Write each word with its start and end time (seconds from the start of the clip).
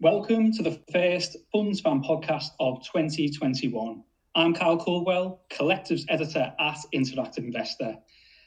Welcome 0.00 0.52
to 0.52 0.62
the 0.62 0.80
first 0.92 1.36
Funds 1.50 1.80
Fan 1.80 2.04
podcast 2.04 2.50
of 2.60 2.84
2021. 2.84 4.04
I'm 4.36 4.54
Kyle 4.54 4.76
Caldwell, 4.76 5.42
Collectives 5.50 6.04
Editor 6.08 6.52
at 6.60 6.78
Interactive 6.94 7.38
Investor. 7.38 7.96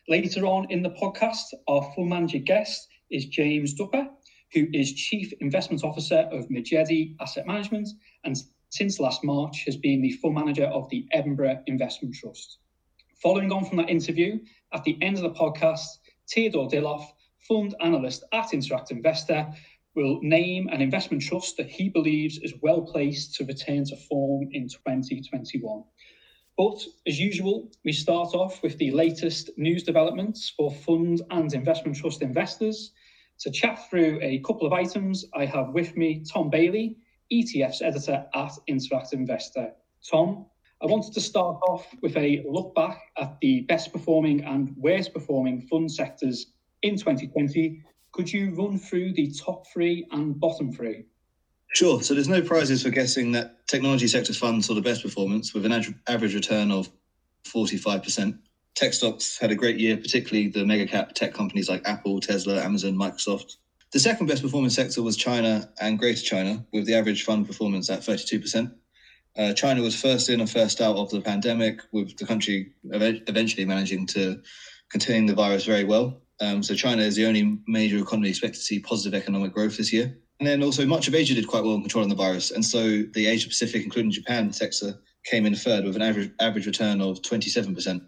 Later 0.07 0.45
on 0.45 0.71
in 0.71 0.81
the 0.81 0.91
podcast, 0.91 1.43
our 1.67 1.91
fund 1.93 2.07
manager 2.07 2.37
guest 2.37 2.87
is 3.09 3.25
James 3.25 3.73
de 3.73 3.83
Uphaugh, 3.83 4.07
who 4.53 4.67
is 4.71 4.93
Chief 4.93 5.33
Investment 5.41 5.83
Officer 5.83 6.29
of 6.31 6.49
Majedie 6.49 7.17
Asset 7.19 7.45
Management 7.45 7.89
and 8.23 8.37
since 8.69 9.01
last 9.01 9.21
March 9.25 9.65
has 9.65 9.75
been 9.75 10.01
the 10.01 10.13
fund 10.13 10.35
manager 10.35 10.67
of 10.67 10.89
the 10.89 11.05
Edinburgh 11.11 11.63
Investment 11.67 12.15
Trust. 12.15 12.59
Following 13.21 13.51
on 13.51 13.65
from 13.65 13.75
that 13.79 13.89
interview, 13.89 14.39
at 14.73 14.85
the 14.85 14.97
end 15.01 15.17
of 15.17 15.23
the 15.23 15.37
podcast, 15.37 15.85
Theodore 16.33 16.69
Dilloff, 16.69 17.07
fund 17.47 17.75
analyst 17.81 18.23
at 18.31 18.51
Interactive 18.51 18.91
Investor, 18.91 19.47
will 19.95 20.19
name 20.21 20.67
an 20.69 20.81
investment 20.81 21.21
trust 21.21 21.57
that 21.57 21.69
he 21.69 21.89
believes 21.89 22.37
is 22.39 22.53
well 22.61 22.81
placed 22.81 23.35
to 23.35 23.45
return 23.45 23.83
to 23.85 23.95
form 23.95 24.47
in 24.51 24.67
2021. 24.67 25.83
But 26.57 26.85
as 27.07 27.19
usual, 27.19 27.71
we 27.83 27.91
start 27.91 28.33
off 28.35 28.61
with 28.61 28.77
the 28.77 28.91
latest 28.91 29.49
news 29.57 29.83
developments 29.83 30.53
for 30.55 30.71
fund 30.71 31.21
and 31.31 31.53
investment 31.53 31.97
trust 31.97 32.21
investors. 32.21 32.91
To 33.39 33.51
chat 33.51 33.89
through 33.89 34.19
a 34.21 34.39
couple 34.39 34.67
of 34.67 34.73
items, 34.73 35.25
I 35.33 35.45
have 35.45 35.69
with 35.69 35.97
me 35.97 36.23
Tom 36.31 36.49
Bailey, 36.49 36.97
ETFs 37.31 37.81
editor 37.81 38.25
at 38.35 38.51
Interactive 38.69 39.13
Investor. 39.13 39.73
Tom, 40.09 40.45
I 40.81 40.85
wanted 40.85 41.13
to 41.13 41.21
start 41.21 41.57
off 41.67 41.87
with 42.01 42.15
a 42.17 42.43
look 42.47 42.75
back 42.75 42.99
at 43.17 43.39
the 43.41 43.61
best 43.61 43.91
performing 43.91 44.43
and 44.43 44.75
worst 44.77 45.13
performing 45.13 45.61
fund 45.61 45.91
sectors 45.91 46.53
in 46.81 46.97
2020 46.97 47.83
could 48.11 48.31
you 48.31 48.53
run 48.55 48.77
through 48.77 49.13
the 49.13 49.31
top 49.31 49.65
three 49.73 50.05
and 50.11 50.39
bottom 50.39 50.71
three? 50.71 51.05
Sure. 51.73 52.01
So 52.01 52.13
there's 52.13 52.27
no 52.27 52.41
prizes 52.41 52.83
for 52.83 52.89
guessing 52.89 53.31
that 53.31 53.65
technology 53.67 54.07
sector 54.07 54.33
funds 54.33 54.67
saw 54.67 54.73
the 54.73 54.81
best 54.81 55.01
performance 55.01 55.53
with 55.53 55.65
an 55.65 55.95
average 56.07 56.35
return 56.35 56.71
of 56.71 56.89
45%. 57.45 58.37
Tech 58.75 58.93
stocks 58.93 59.37
had 59.37 59.51
a 59.51 59.55
great 59.55 59.79
year, 59.79 59.97
particularly 59.97 60.49
the 60.49 60.65
mega 60.65 60.85
cap 60.85 61.13
tech 61.13 61.33
companies 61.33 61.69
like 61.69 61.81
Apple, 61.85 62.19
Tesla, 62.19 62.61
Amazon, 62.61 62.95
Microsoft. 62.95 63.55
The 63.91 63.99
second 63.99 64.27
best 64.27 64.41
performing 64.41 64.69
sector 64.69 65.01
was 65.01 65.17
China 65.17 65.69
and 65.79 65.99
Greater 65.99 66.21
China, 66.21 66.65
with 66.71 66.85
the 66.85 66.95
average 66.95 67.23
fund 67.23 67.47
performance 67.47 67.89
at 67.89 67.99
32%. 67.99 68.73
Uh, 69.37 69.53
China 69.53 69.81
was 69.81 69.99
first 69.99 70.29
in 70.29 70.39
and 70.39 70.49
first 70.49 70.81
out 70.81 70.97
of 70.97 71.09
the 71.09 71.21
pandemic, 71.21 71.81
with 71.91 72.17
the 72.17 72.25
country 72.25 72.73
eventually 72.91 73.65
managing 73.65 74.05
to 74.07 74.41
contain 74.89 75.25
the 75.25 75.33
virus 75.33 75.65
very 75.65 75.83
well. 75.83 76.20
Um, 76.41 76.63
so 76.63 76.73
China 76.73 77.03
is 77.03 77.15
the 77.15 77.25
only 77.25 77.59
major 77.67 77.99
economy 77.99 78.29
expected 78.29 78.59
to 78.59 78.65
see 78.65 78.79
positive 78.79 79.13
economic 79.19 79.53
growth 79.53 79.77
this 79.77 79.93
year. 79.93 80.17
And 80.39 80.47
then 80.47 80.63
also 80.63 80.87
much 80.87 81.07
of 81.07 81.13
Asia 81.13 81.35
did 81.35 81.47
quite 81.47 81.63
well 81.63 81.75
in 81.75 81.81
controlling 81.81 82.09
the 82.09 82.15
virus. 82.15 82.49
And 82.49 82.65
so 82.65 83.03
the 83.13 83.27
Asia 83.27 83.47
Pacific, 83.47 83.83
including 83.83 84.09
Japan 84.09 84.51
sector, 84.51 84.99
came 85.23 85.45
in 85.45 85.53
third 85.53 85.85
with 85.85 85.95
an 85.95 86.01
average 86.01 86.31
average 86.39 86.65
return 86.65 86.99
of 86.99 87.21
27%. 87.21 88.01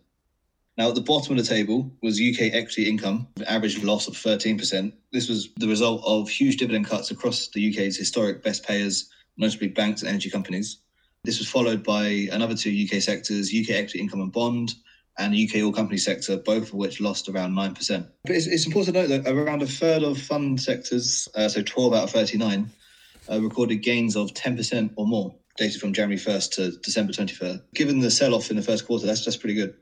Now, 0.76 0.90
at 0.90 0.96
the 0.96 1.02
bottom 1.02 1.38
of 1.38 1.44
the 1.44 1.48
table 1.48 1.92
was 2.02 2.20
UK 2.20 2.52
equity 2.54 2.90
income, 2.90 3.28
an 3.38 3.44
average 3.44 3.84
loss 3.84 4.08
of 4.08 4.16
13%. 4.16 4.92
This 5.12 5.30
was 5.30 5.50
the 5.58 5.68
result 5.68 6.02
of 6.04 6.28
huge 6.28 6.58
dividend 6.58 6.88
cuts 6.88 7.12
across 7.12 7.50
the 7.50 7.70
UK's 7.70 7.96
historic 7.96 8.42
best 8.42 8.66
payers, 8.66 9.12
notably 9.38 9.68
banks 9.68 10.02
and 10.02 10.10
energy 10.10 10.32
companies. 10.32 10.80
This 11.24 11.38
was 11.38 11.48
followed 11.48 11.84
by 11.84 12.28
another 12.32 12.56
two 12.56 12.72
UK 12.72 13.00
sectors, 13.04 13.54
UK 13.54 13.76
equity 13.76 14.00
income 14.00 14.22
and 14.22 14.32
bond, 14.32 14.74
and 15.18 15.34
the 15.34 15.48
UK 15.48 15.64
all 15.64 15.72
company 15.72 15.98
sector, 15.98 16.38
both 16.38 16.70
of 16.70 16.74
which 16.74 17.00
lost 17.00 17.30
around 17.30 17.54
9%. 17.54 18.08
But 18.24 18.36
it's, 18.36 18.48
it's 18.48 18.66
important 18.66 18.96
to 18.96 19.02
note 19.08 19.24
that 19.24 19.32
around 19.32 19.62
a 19.62 19.68
third 19.68 20.04
of 20.04 20.20
fund 20.20 20.60
sectors, 20.60 21.28
uh, 21.36 21.48
so 21.48 21.62
12 21.62 21.94
out 21.94 22.04
of 22.06 22.12
39, 22.12 22.70
uh, 23.32 23.42
recorded 23.42 23.78
gains 23.78 24.16
of 24.16 24.34
10% 24.34 24.92
or 24.96 25.06
more, 25.06 25.36
dated 25.58 25.80
from 25.80 25.94
January 25.94 26.20
1st 26.20 26.52
to 26.54 26.72
December 26.84 27.14
23rd. 27.14 27.62
Given 27.76 28.00
the 28.00 28.10
sell 28.10 28.34
off 28.34 28.50
in 28.50 28.56
the 28.56 28.64
first 28.64 28.88
quarter, 28.88 29.06
that's 29.06 29.24
just 29.24 29.40
pretty 29.40 29.56
good. 29.56 29.76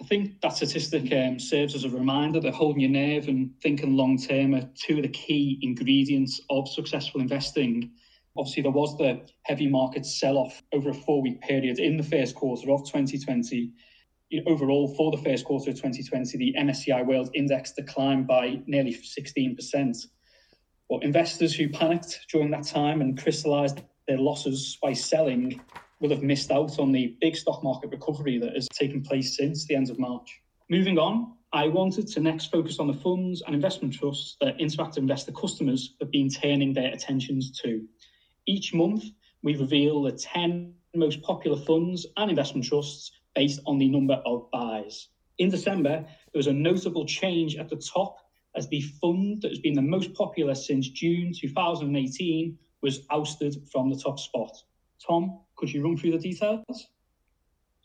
I 0.00 0.04
think 0.04 0.40
that 0.42 0.52
statistic 0.52 1.12
um, 1.12 1.40
serves 1.40 1.74
as 1.74 1.84
a 1.84 1.90
reminder 1.90 2.40
that 2.40 2.54
holding 2.54 2.80
your 2.80 2.90
nerve 2.90 3.26
and 3.26 3.50
thinking 3.60 3.96
long 3.96 4.16
term 4.16 4.54
are 4.54 4.68
two 4.74 4.98
of 4.98 5.02
the 5.02 5.08
key 5.08 5.58
ingredients 5.60 6.40
of 6.50 6.68
successful 6.68 7.20
investing. 7.20 7.90
Obviously, 8.36 8.62
there 8.62 8.70
was 8.70 8.96
the 8.96 9.20
heavy 9.42 9.66
market 9.66 10.06
sell 10.06 10.38
off 10.38 10.62
over 10.72 10.90
a 10.90 10.94
four 10.94 11.20
week 11.20 11.40
period 11.40 11.80
in 11.80 11.96
the 11.96 12.04
first 12.04 12.36
quarter 12.36 12.70
of 12.70 12.84
2020 12.84 13.72
overall 14.46 14.94
for 14.94 15.10
the 15.10 15.22
first 15.22 15.44
quarter 15.44 15.70
of 15.70 15.76
2020, 15.76 16.38
the 16.38 16.54
MSCI 16.58 17.04
World 17.06 17.30
Index 17.34 17.72
declined 17.72 18.26
by 18.26 18.60
nearly 18.66 18.94
16%. 18.94 20.06
But 20.88 21.02
investors 21.02 21.54
who 21.54 21.68
panicked 21.68 22.26
during 22.30 22.50
that 22.50 22.64
time 22.64 23.00
and 23.00 23.20
crystallized 23.20 23.82
their 24.06 24.18
losses 24.18 24.78
by 24.82 24.92
selling 24.92 25.60
will 26.00 26.10
have 26.10 26.22
missed 26.22 26.50
out 26.50 26.78
on 26.78 26.92
the 26.92 27.16
big 27.20 27.36
stock 27.36 27.62
market 27.62 27.90
recovery 27.90 28.38
that 28.38 28.54
has 28.54 28.68
taken 28.68 29.02
place 29.02 29.36
since 29.36 29.66
the 29.66 29.74
end 29.74 29.90
of 29.90 29.98
March. 29.98 30.40
Moving 30.70 30.98
on, 30.98 31.34
I 31.52 31.66
wanted 31.66 32.06
to 32.08 32.20
next 32.20 32.46
focus 32.46 32.78
on 32.78 32.86
the 32.86 32.94
funds 32.94 33.42
and 33.46 33.54
investment 33.54 33.94
trusts 33.94 34.36
that 34.40 34.58
Interactive 34.58 34.98
Investor 34.98 35.32
customers 35.32 35.94
have 36.00 36.10
been 36.10 36.28
turning 36.28 36.72
their 36.72 36.92
attentions 36.92 37.58
to. 37.62 37.82
Each 38.46 38.72
month, 38.74 39.04
we 39.42 39.56
reveal 39.56 40.02
the 40.02 40.12
10 40.12 40.74
most 40.94 41.22
popular 41.22 41.58
funds 41.64 42.06
and 42.16 42.30
investment 42.30 42.66
trusts 42.66 43.10
based 43.38 43.60
on 43.66 43.78
the 43.78 43.88
number 43.88 44.20
of 44.26 44.50
buys. 44.50 45.10
In 45.38 45.48
December, 45.48 46.04
there 46.32 46.40
was 46.40 46.48
a 46.48 46.52
notable 46.52 47.06
change 47.06 47.54
at 47.54 47.68
the 47.68 47.76
top 47.76 48.16
as 48.56 48.66
the 48.66 48.80
fund 49.00 49.40
that 49.42 49.52
has 49.52 49.60
been 49.60 49.74
the 49.74 49.90
most 49.94 50.12
popular 50.12 50.56
since 50.56 50.88
June 50.88 51.32
2018 51.32 52.58
was 52.82 53.06
ousted 53.12 53.54
from 53.70 53.90
the 53.90 53.96
top 53.96 54.18
spot. 54.18 54.50
Tom, 55.06 55.38
could 55.54 55.72
you 55.72 55.84
run 55.84 55.96
through 55.96 56.10
the 56.10 56.18
details? 56.18 56.88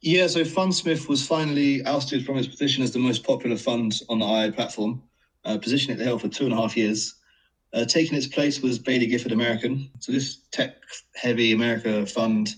Yeah, 0.01 0.25
so 0.25 0.41
Fundsmith 0.43 1.07
was 1.07 1.25
finally 1.25 1.85
ousted 1.85 2.25
from 2.25 2.37
its 2.37 2.47
position 2.47 2.83
as 2.83 2.91
the 2.91 2.97
most 2.97 3.23
popular 3.23 3.55
fund 3.55 4.01
on 4.09 4.17
the 4.17 4.25
II 4.25 4.51
platform, 4.53 5.03
uh, 5.45 5.59
position 5.59 5.93
it 5.93 6.03
held 6.03 6.21
for 6.21 6.29
two 6.29 6.45
and 6.45 6.53
a 6.53 6.57
half 6.57 6.75
years. 6.75 7.13
Uh, 7.73 7.85
taking 7.85 8.17
its 8.17 8.27
place 8.27 8.63
was 8.63 8.79
Baillie 8.79 9.07
Gifford 9.07 9.31
American. 9.31 9.91
So 9.99 10.11
this 10.11 10.39
tech-heavy 10.51 11.51
America 11.51 12.07
fund 12.07 12.55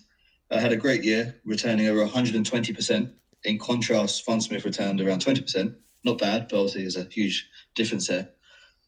uh, 0.51 0.59
had 0.59 0.71
a 0.71 0.77
great 0.77 1.03
year, 1.03 1.35
returning 1.45 1.87
over 1.87 2.05
120%. 2.05 3.11
In 3.43 3.59
contrast, 3.59 4.25
Fundsmith 4.25 4.65
returned 4.65 5.01
around 5.01 5.23
20%. 5.23 5.75
Not 6.03 6.17
bad, 6.17 6.47
but 6.49 6.57
obviously 6.57 6.81
there's 6.81 6.97
a 6.97 7.05
huge 7.05 7.49
difference 7.73 8.07
there. 8.07 8.29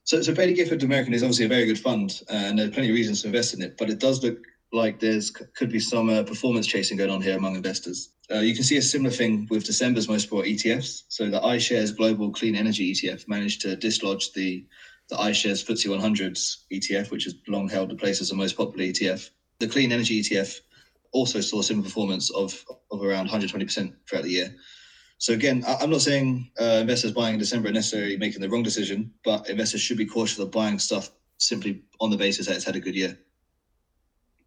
So, 0.04 0.22
so 0.22 0.34
Baillie 0.34 0.56
Gifford 0.56 0.84
American 0.84 1.14
is 1.14 1.24
obviously 1.24 1.46
a 1.46 1.50
very 1.50 1.66
good 1.66 1.80
fund, 1.80 2.22
and 2.30 2.58
there 2.58 2.68
are 2.68 2.72
plenty 2.72 2.90
of 2.90 2.96
reasons 2.96 3.22
to 3.22 3.28
invest 3.28 3.54
in 3.54 3.62
it. 3.62 3.78
But 3.78 3.90
it 3.90 4.00
does 4.00 4.24
look 4.24 4.38
like 4.72 5.00
there's 5.00 5.32
could 5.32 5.72
be 5.72 5.80
some 5.80 6.10
uh, 6.10 6.24
performance 6.24 6.68
chasing 6.68 6.98
going 6.98 7.10
on 7.10 7.22
here 7.22 7.38
among 7.38 7.56
investors. 7.56 8.12
Uh, 8.32 8.40
you 8.40 8.54
can 8.54 8.64
see 8.64 8.78
a 8.78 8.82
similar 8.82 9.10
thing 9.10 9.48
with 9.50 9.66
December's 9.66 10.10
most 10.10 10.30
bought 10.30 10.46
ETFs. 10.46 11.04
So 11.08 11.30
the 11.30 11.40
iShares 11.40 11.96
Global 11.96 12.32
Clean 12.32 12.56
Energy 12.56 12.94
ETF 12.94 13.28
managed 13.28 13.62
to 13.62 13.76
dislodge 13.76 14.34
the 14.34 14.66
the 15.10 15.16
iShares 15.16 15.66
FTSE 15.66 15.88
100s 15.88 16.58
ETF, 16.72 17.12
which 17.12 17.24
has 17.24 17.36
long 17.48 17.70
held 17.70 17.90
the 17.90 17.96
place 17.96 18.20
as 18.20 18.30
the 18.30 18.36
most 18.36 18.58
popular 18.58 18.86
ETF. 18.86 19.30
The 19.60 19.68
Clean 19.68 19.92
Energy 19.92 20.22
ETF 20.22 20.60
also 21.12 21.42
saw 21.42 21.62
similar 21.62 21.86
performance 21.86 22.30
of, 22.32 22.64
of 22.92 23.04
around 23.04 23.30
120% 23.30 23.94
throughout 24.08 24.24
the 24.24 24.32
year. 24.32 24.56
So 25.20 25.34
again, 25.34 25.64
I'm 25.68 25.90
not 25.90 26.02
saying 26.02 26.52
uh, 26.60 26.80
investors 26.82 27.12
buying 27.12 27.36
in 27.36 27.40
December 27.40 27.70
are 27.70 27.74
necessarily 27.74 28.18
making 28.18 28.42
the 28.42 28.50
wrong 28.50 28.64
decision, 28.64 29.12
but 29.26 29.50
investors 29.50 29.82
should 29.82 29.98
be 29.98 30.06
cautious 30.06 30.38
of 30.38 30.52
buying 30.52 30.78
stuff 30.78 31.10
simply 31.38 31.84
on 32.00 32.12
the 32.12 32.18
basis 32.18 32.46
that 32.48 32.56
it's 32.56 32.66
had 32.66 32.76
a 32.76 32.80
good 32.80 32.96
year. 32.96 33.18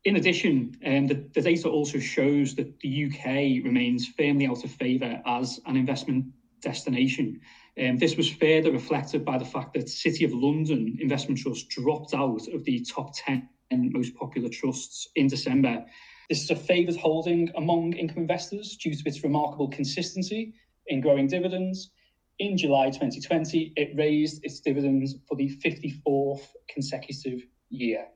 In 0.04 0.16
addition, 0.16 0.76
um, 0.87 1.09
the, 1.09 1.28
the 1.34 1.43
data 1.43 1.69
also 1.69 1.98
shows 1.98 2.54
that 2.54 2.78
the 2.81 3.06
UK 3.06 3.65
remains 3.65 4.09
firmly 4.16 4.47
out 4.47 4.65
of 4.65 4.71
favour 4.71 5.21
as 5.27 5.60
an 5.66 5.77
investment 5.77 6.27
destination. 6.60 7.41
Um, 7.78 7.98
this 7.98 8.16
was 8.16 8.31
further 8.31 8.71
reflected 8.71 9.24
by 9.24 9.39
the 9.39 9.45
fact 9.45 9.74
that 9.74 9.89
City 9.89 10.24
of 10.24 10.33
London 10.33 10.97
Investment 11.01 11.41
Trust 11.41 11.68
dropped 11.68 12.15
out 12.15 12.47
of 12.48 12.65
the 12.65 12.84
top 12.84 13.13
10 13.15 13.48
most 13.72 14.15
popular 14.15 14.48
trusts 14.48 15.09
in 15.16 15.28
December 15.28 15.84
this 16.30 16.44
is 16.44 16.50
a 16.50 16.56
favoured 16.56 16.97
holding 16.97 17.50
among 17.56 17.92
income 17.94 18.18
investors 18.18 18.77
due 18.77 18.94
to 18.94 19.03
its 19.04 19.22
remarkable 19.24 19.68
consistency 19.68 20.54
in 20.86 21.00
growing 21.00 21.27
dividends. 21.27 21.91
In 22.38 22.56
July 22.56 22.86
2020, 22.86 23.72
it 23.77 23.91
raised 23.97 24.42
its 24.44 24.60
dividends 24.60 25.16
for 25.28 25.36
the 25.36 25.50
54th 25.62 26.47
consecutive 26.72 27.42
year. 27.68 28.06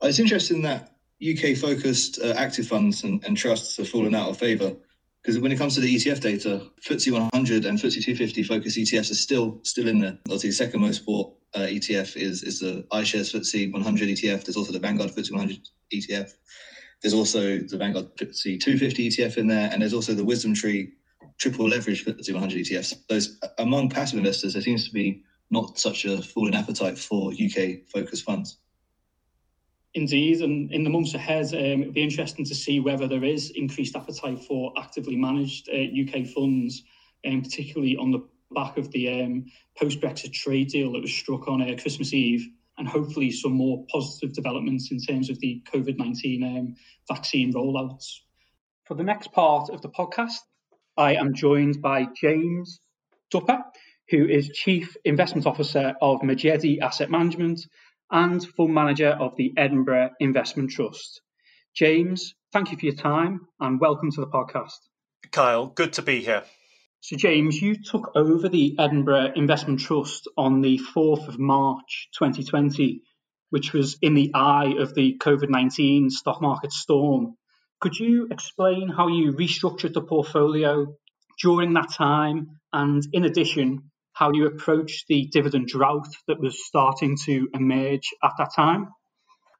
It's 0.00 0.20
interesting 0.20 0.62
that 0.62 0.92
UK 1.20 1.56
focused 1.56 2.20
uh, 2.22 2.34
active 2.36 2.68
funds 2.68 3.02
and, 3.02 3.22
and, 3.24 3.36
trusts 3.36 3.76
have 3.78 3.88
fallen 3.88 4.14
out 4.14 4.28
of 4.28 4.38
favour 4.38 4.76
because 5.20 5.40
when 5.40 5.50
it 5.50 5.58
comes 5.58 5.74
to 5.74 5.80
the 5.80 5.92
ETF 5.92 6.20
data, 6.20 6.66
FTSE 6.86 7.10
100 7.10 7.64
and 7.64 7.78
FTSE 7.78 8.04
250 8.04 8.42
focus 8.44 8.78
ETFs 8.78 9.10
are 9.10 9.14
still 9.14 9.58
still 9.64 9.88
in 9.88 9.98
there. 9.98 10.18
Obviously, 10.26 10.50
the 10.50 10.54
second 10.54 10.82
most 10.82 11.04
bought 11.04 11.34
uh, 11.54 11.60
ETF 11.60 12.16
is 12.16 12.42
is 12.42 12.60
the 12.60 12.86
iShares 12.92 13.34
FTSE 13.34 13.72
100 13.72 14.08
ETF. 14.10 14.44
There's 14.44 14.56
also 14.56 14.72
the 14.72 14.78
Vanguard 14.78 15.10
FTSE 15.10 15.32
100 15.32 15.58
ETF. 15.92 16.32
There's 17.02 17.14
also 17.14 17.58
the 17.58 17.76
Vanguard 17.76 18.16
FTSE 18.16 18.60
250 18.60 19.10
ETF 19.10 19.36
in 19.36 19.46
there, 19.46 19.70
and 19.70 19.82
there's 19.82 19.94
also 19.94 20.14
the 20.14 20.24
Wisdom 20.24 20.54
Tree 20.54 20.92
triple 21.38 21.68
leverage 21.68 22.04
FTSE 22.04 22.32
100 22.32 22.64
ETFs. 22.64 22.94
Those 23.08 23.38
among 23.58 23.90
passive 23.90 24.18
investors, 24.18 24.54
there 24.54 24.62
seems 24.62 24.86
to 24.86 24.92
be 24.92 25.22
not 25.50 25.78
such 25.78 26.04
a 26.04 26.22
falling 26.22 26.54
appetite 26.54 26.98
for 26.98 27.32
UK 27.32 27.86
focused 27.92 28.24
funds. 28.24 28.58
Indeed, 29.94 30.42
and 30.42 30.70
in 30.72 30.84
the 30.84 30.90
months 30.90 31.14
ahead, 31.14 31.46
um, 31.54 31.80
it'll 31.80 31.92
be 31.92 32.02
interesting 32.02 32.44
to 32.44 32.54
see 32.54 32.80
whether 32.80 33.08
there 33.08 33.24
is 33.24 33.50
increased 33.50 33.96
appetite 33.96 34.38
for 34.40 34.72
actively 34.76 35.16
managed 35.16 35.70
uh, 35.70 35.74
UK 35.74 36.26
funds, 36.26 36.82
um, 37.26 37.40
particularly 37.40 37.96
on 37.96 38.10
the 38.10 38.26
back 38.52 38.76
of 38.76 38.90
the 38.92 39.22
um, 39.22 39.46
post-Brexit 39.78 40.32
trade 40.32 40.68
deal 40.68 40.92
that 40.92 41.00
was 41.00 41.14
struck 41.14 41.48
on 41.48 41.62
uh, 41.62 41.74
Christmas 41.80 42.12
Eve, 42.12 42.46
and 42.78 42.88
hopefully 42.88 43.30
some 43.30 43.52
more 43.52 43.84
positive 43.90 44.32
developments 44.34 44.90
in 44.90 45.00
terms 45.00 45.30
of 45.30 45.38
the 45.40 45.62
COVID-19 45.72 46.42
um, 46.42 46.74
vaccine 47.08 47.52
rollouts. 47.52 48.20
For 48.84 48.94
the 48.94 49.02
next 49.02 49.32
part 49.32 49.70
of 49.70 49.82
the 49.82 49.88
podcast, 49.88 50.38
I 50.96 51.14
am 51.14 51.34
joined 51.34 51.82
by 51.82 52.06
James 52.20 52.80
de 53.30 53.38
Uphaugh, 53.40 53.62
who 54.10 54.26
is 54.26 54.48
Chief 54.50 54.96
Investment 55.04 55.46
Officer 55.46 55.94
of 56.00 56.22
Majedie 56.22 56.80
Asset 56.80 57.10
Management 57.10 57.60
and 58.10 58.46
Fund 58.56 58.72
Manager 58.72 59.10
of 59.10 59.34
the 59.36 59.52
Edinburgh 59.56 60.10
Investment 60.20 60.70
Trust. 60.70 61.22
James, 61.74 62.34
thank 62.52 62.70
you 62.70 62.78
for 62.78 62.86
your 62.86 62.94
time 62.94 63.40
and 63.60 63.80
welcome 63.80 64.10
to 64.12 64.20
the 64.20 64.28
podcast. 64.28 64.78
Kyle, 65.32 65.66
good 65.66 65.92
to 65.94 66.02
be 66.02 66.20
here. 66.22 66.44
So, 67.08 67.14
James, 67.16 67.62
you 67.62 67.76
took 67.80 68.10
over 68.16 68.48
the 68.48 68.74
Edinburgh 68.80 69.34
Investment 69.36 69.78
Trust 69.78 70.26
on 70.36 70.60
the 70.60 70.80
4th 70.92 71.28
of 71.28 71.38
March 71.38 72.08
2020, 72.18 73.00
which 73.50 73.72
was 73.72 73.96
in 74.02 74.14
the 74.14 74.32
eye 74.34 74.74
of 74.80 74.92
the 74.92 75.16
COVID 75.16 75.48
19 75.48 76.10
stock 76.10 76.42
market 76.42 76.72
storm. 76.72 77.36
Could 77.80 77.96
you 77.96 78.26
explain 78.32 78.88
how 78.88 79.06
you 79.06 79.34
restructured 79.34 79.92
the 79.92 80.02
portfolio 80.02 80.96
during 81.40 81.74
that 81.74 81.92
time? 81.92 82.58
And 82.72 83.06
in 83.12 83.24
addition, 83.24 83.92
how 84.12 84.32
you 84.32 84.48
approached 84.48 85.06
the 85.06 85.28
dividend 85.30 85.68
drought 85.68 86.08
that 86.26 86.40
was 86.40 86.66
starting 86.66 87.16
to 87.26 87.48
emerge 87.54 88.08
at 88.20 88.32
that 88.38 88.50
time? 88.52 88.88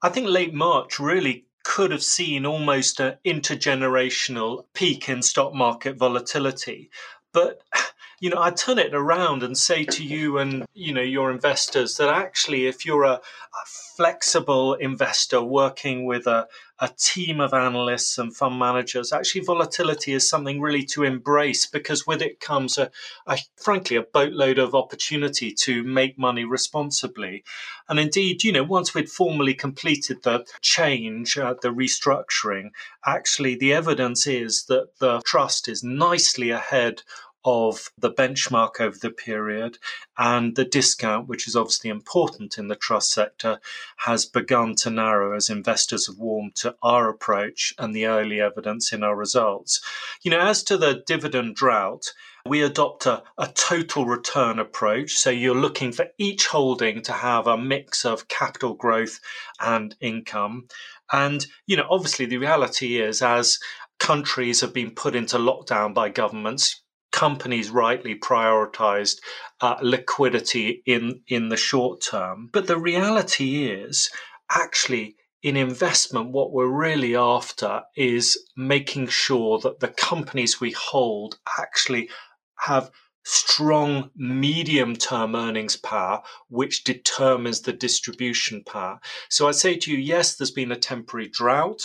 I 0.03 0.09
think 0.09 0.27
late 0.27 0.53
March 0.53 0.99
really 0.99 1.47
could 1.63 1.93
have 1.93 2.03
seen 2.03 2.45
almost 2.45 2.99
an 3.01 3.19
intergenerational 3.25 4.65
peak 4.75 5.09
in 5.09 5.23
stock 5.23 5.55
market 5.55 5.97
volatility. 5.97 6.91
But 7.37 7.61
you 8.19 8.31
know, 8.31 8.41
I 8.41 8.51
turn 8.51 8.79
it 8.79 8.95
around 8.95 9.43
and 9.43 9.59
say 9.59 9.85
to 9.85 10.03
you 10.03 10.39
and 10.39 10.65
you 10.73 10.95
know 10.95 11.03
your 11.03 11.31
investors 11.31 11.99
that 11.99 12.09
actually, 12.09 12.67
if 12.67 12.87
you're 12.87 13.05
a, 13.05 13.21
a 13.21 13.67
flexible 13.97 14.73
investor 14.75 15.43
working 15.43 16.07
with 16.07 16.27
a, 16.27 16.47
a 16.79 16.89
team 16.99 17.41
of 17.41 17.53
analysts 17.53 18.17
and 18.17 18.35
fund 18.35 18.59
managers, 18.59 19.13
actually 19.13 19.43
volatility 19.43 20.15
is 20.15 20.29
something 20.29 20.61
really 20.61 20.83
to 20.85 21.03
embrace 21.03 21.67
because 21.67 22.07
with 22.07 22.23
it 22.23 22.41
comes 22.41 22.79
a, 22.79 22.91
a 23.27 23.39
frankly 23.57 23.97
a 23.97 24.03
boatload 24.03 24.59
of 24.59 24.75
opportunity 24.75 25.53
to 25.53 25.83
make 25.83 26.19
money 26.19 26.45
responsibly. 26.45 27.45
And 27.89 27.99
indeed, 28.01 28.45
you 28.45 28.53
know, 28.53 28.65
once 28.65 28.95
we'd 28.95 29.11
formally 29.11 29.55
completed 29.55 30.23
the 30.23 30.47
change, 30.63 31.37
uh, 31.37 31.55
the 31.61 31.69
restructuring, 31.69 32.71
actually 33.05 33.57
the 33.57 33.75
evidence 33.75 34.27
is 34.27 34.65
that 34.65 34.99
the 35.01 35.21
trust 35.25 35.69
is 35.69 35.85
nicely 35.85 36.51
ahead 36.51 37.03
of 37.47 37.91
the 37.97 38.11
benchmark 38.11 38.81
over 38.81 38.99
the 38.99 39.11
period, 39.11 39.79
and 40.19 40.57
the 40.57 40.65
discount, 40.65 41.29
which 41.29 41.47
is 41.47 41.55
obviously 41.55 41.89
important 41.89 42.59
in 42.59 42.67
the 42.67 42.77
trust 42.77 43.13
sector, 43.13 43.61
has 43.99 44.27
begun 44.27 44.75
to 44.75 44.91
narrow 44.91 45.35
as 45.35 45.49
investors 45.49 46.09
have 46.09 46.19
warmed 46.19 46.57
to 46.57 46.75
our 46.83 47.09
approach 47.09 47.73
and 47.79 47.95
the 47.95 48.07
early 48.07 48.41
evidence 48.41 48.93
in 48.93 49.05
our 49.05 49.17
results. 49.17 49.81
You 50.23 50.33
know, 50.33 50.41
as 50.41 50.65
to 50.65 50.77
the 50.77 51.05
dividend 51.07 51.55
drought, 51.55 52.13
we 52.49 52.63
adopt 52.63 53.07
a, 53.07 53.23
a, 53.39 53.49
total 53.49 54.07
return 54.07 54.59
approach. 54.59 55.13
So 55.13 55.31
you're 55.31 55.55
looking 55.55 55.93
for 55.93 56.07
each 56.19 56.47
holding 56.47 57.03
to 57.03 57.13
have 57.13 57.47
a 57.47 57.59
mix 57.59 58.05
of 58.05 58.29
capital 58.29 58.75
growth 58.75 59.21
and 59.61 59.95
income. 60.01 60.69
And, 61.13 61.47
you 61.67 61.77
know, 61.77 61.87
obviously 61.91 62.27
the 62.27 62.39
reality 62.39 63.01
is 63.01 63.23
as 63.23 63.59
countries 63.99 64.61
have 64.61 64.73
been 64.73 64.91
put 64.91 65.15
into 65.15 65.39
lockdown 65.39 65.95
by 65.95 66.09
governments, 66.09 66.83
companies 67.17 67.71
rightly 67.71 68.15
prioritized 68.15 69.17
uh, 69.63 69.77
liquidity 69.81 70.83
in, 70.85 71.23
in 71.27 71.49
the 71.49 71.57
short 71.57 72.03
term. 72.03 72.51
But 72.53 72.67
the 72.67 72.79
reality 72.79 73.65
is, 73.65 74.11
actually, 74.51 75.17
in 75.43 75.57
investment, 75.57 76.31
what 76.31 76.53
we're 76.53 76.67
really 76.67 77.17
after 77.17 77.83
is 77.97 78.39
making 78.55 79.09
sure 79.09 79.59
that 79.61 79.81
the 79.81 79.89
companies 79.89 80.61
we 80.61 80.73
hold 80.73 81.39
actually 81.59 82.11
have 82.59 82.91
strong 83.25 84.11
medium 84.15 84.95
term 84.95 85.35
earnings 85.35 85.77
power, 85.77 86.23
which 86.49 86.85
determines 86.85 87.63
the 87.63 87.73
distribution 87.73 88.63
power. 88.63 89.01
So 89.31 89.49
I 89.49 89.53
say 89.53 89.77
to 89.79 89.91
you, 89.91 89.97
yes, 89.97 90.37
there's 90.37 90.51
been 90.51 90.71
a 90.71 90.77
temporary 90.77 91.29
drought. 91.29 91.83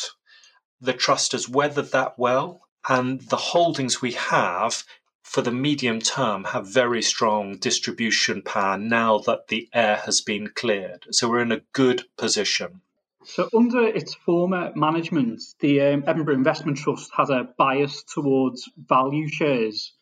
The 0.81 0.93
trust 0.93 1.31
has 1.31 1.47
weathered 1.47 1.91
that 1.93 2.19
well. 2.19 2.61
And 2.89 3.21
the 3.21 3.37
holdings 3.37 4.01
we 4.01 4.13
have 4.13 4.83
for 5.21 5.41
the 5.41 5.51
medium 5.51 5.99
term 5.99 6.43
have 6.45 6.67
very 6.67 7.01
strong 7.01 7.57
distribution 7.57 8.41
power 8.41 8.77
now 8.77 9.19
that 9.19 9.47
the 9.47 9.69
air 9.73 9.97
has 10.05 10.21
been 10.21 10.47
cleared. 10.49 11.05
So 11.11 11.29
we're 11.29 11.41
in 11.41 11.51
a 11.51 11.61
good 11.73 12.03
position. 12.17 12.81
So, 13.23 13.47
under 13.55 13.87
its 13.87 14.15
former 14.15 14.71
management, 14.75 15.41
the 15.59 15.79
um, 15.81 16.03
Edinburgh 16.07 16.35
Investment 16.35 16.79
Trust 16.79 17.11
had 17.15 17.29
a 17.29 17.43
bias 17.55 18.03
towards 18.03 18.67
value 18.75 19.27
shares. 19.27 19.93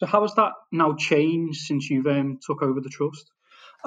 So, 0.00 0.06
how 0.06 0.20
has 0.20 0.34
that 0.34 0.52
now 0.70 0.94
changed 0.94 1.62
since 1.62 1.88
you've 1.88 2.06
um, 2.06 2.38
took 2.44 2.62
over 2.62 2.80
the 2.80 2.90
trust? 2.90 3.30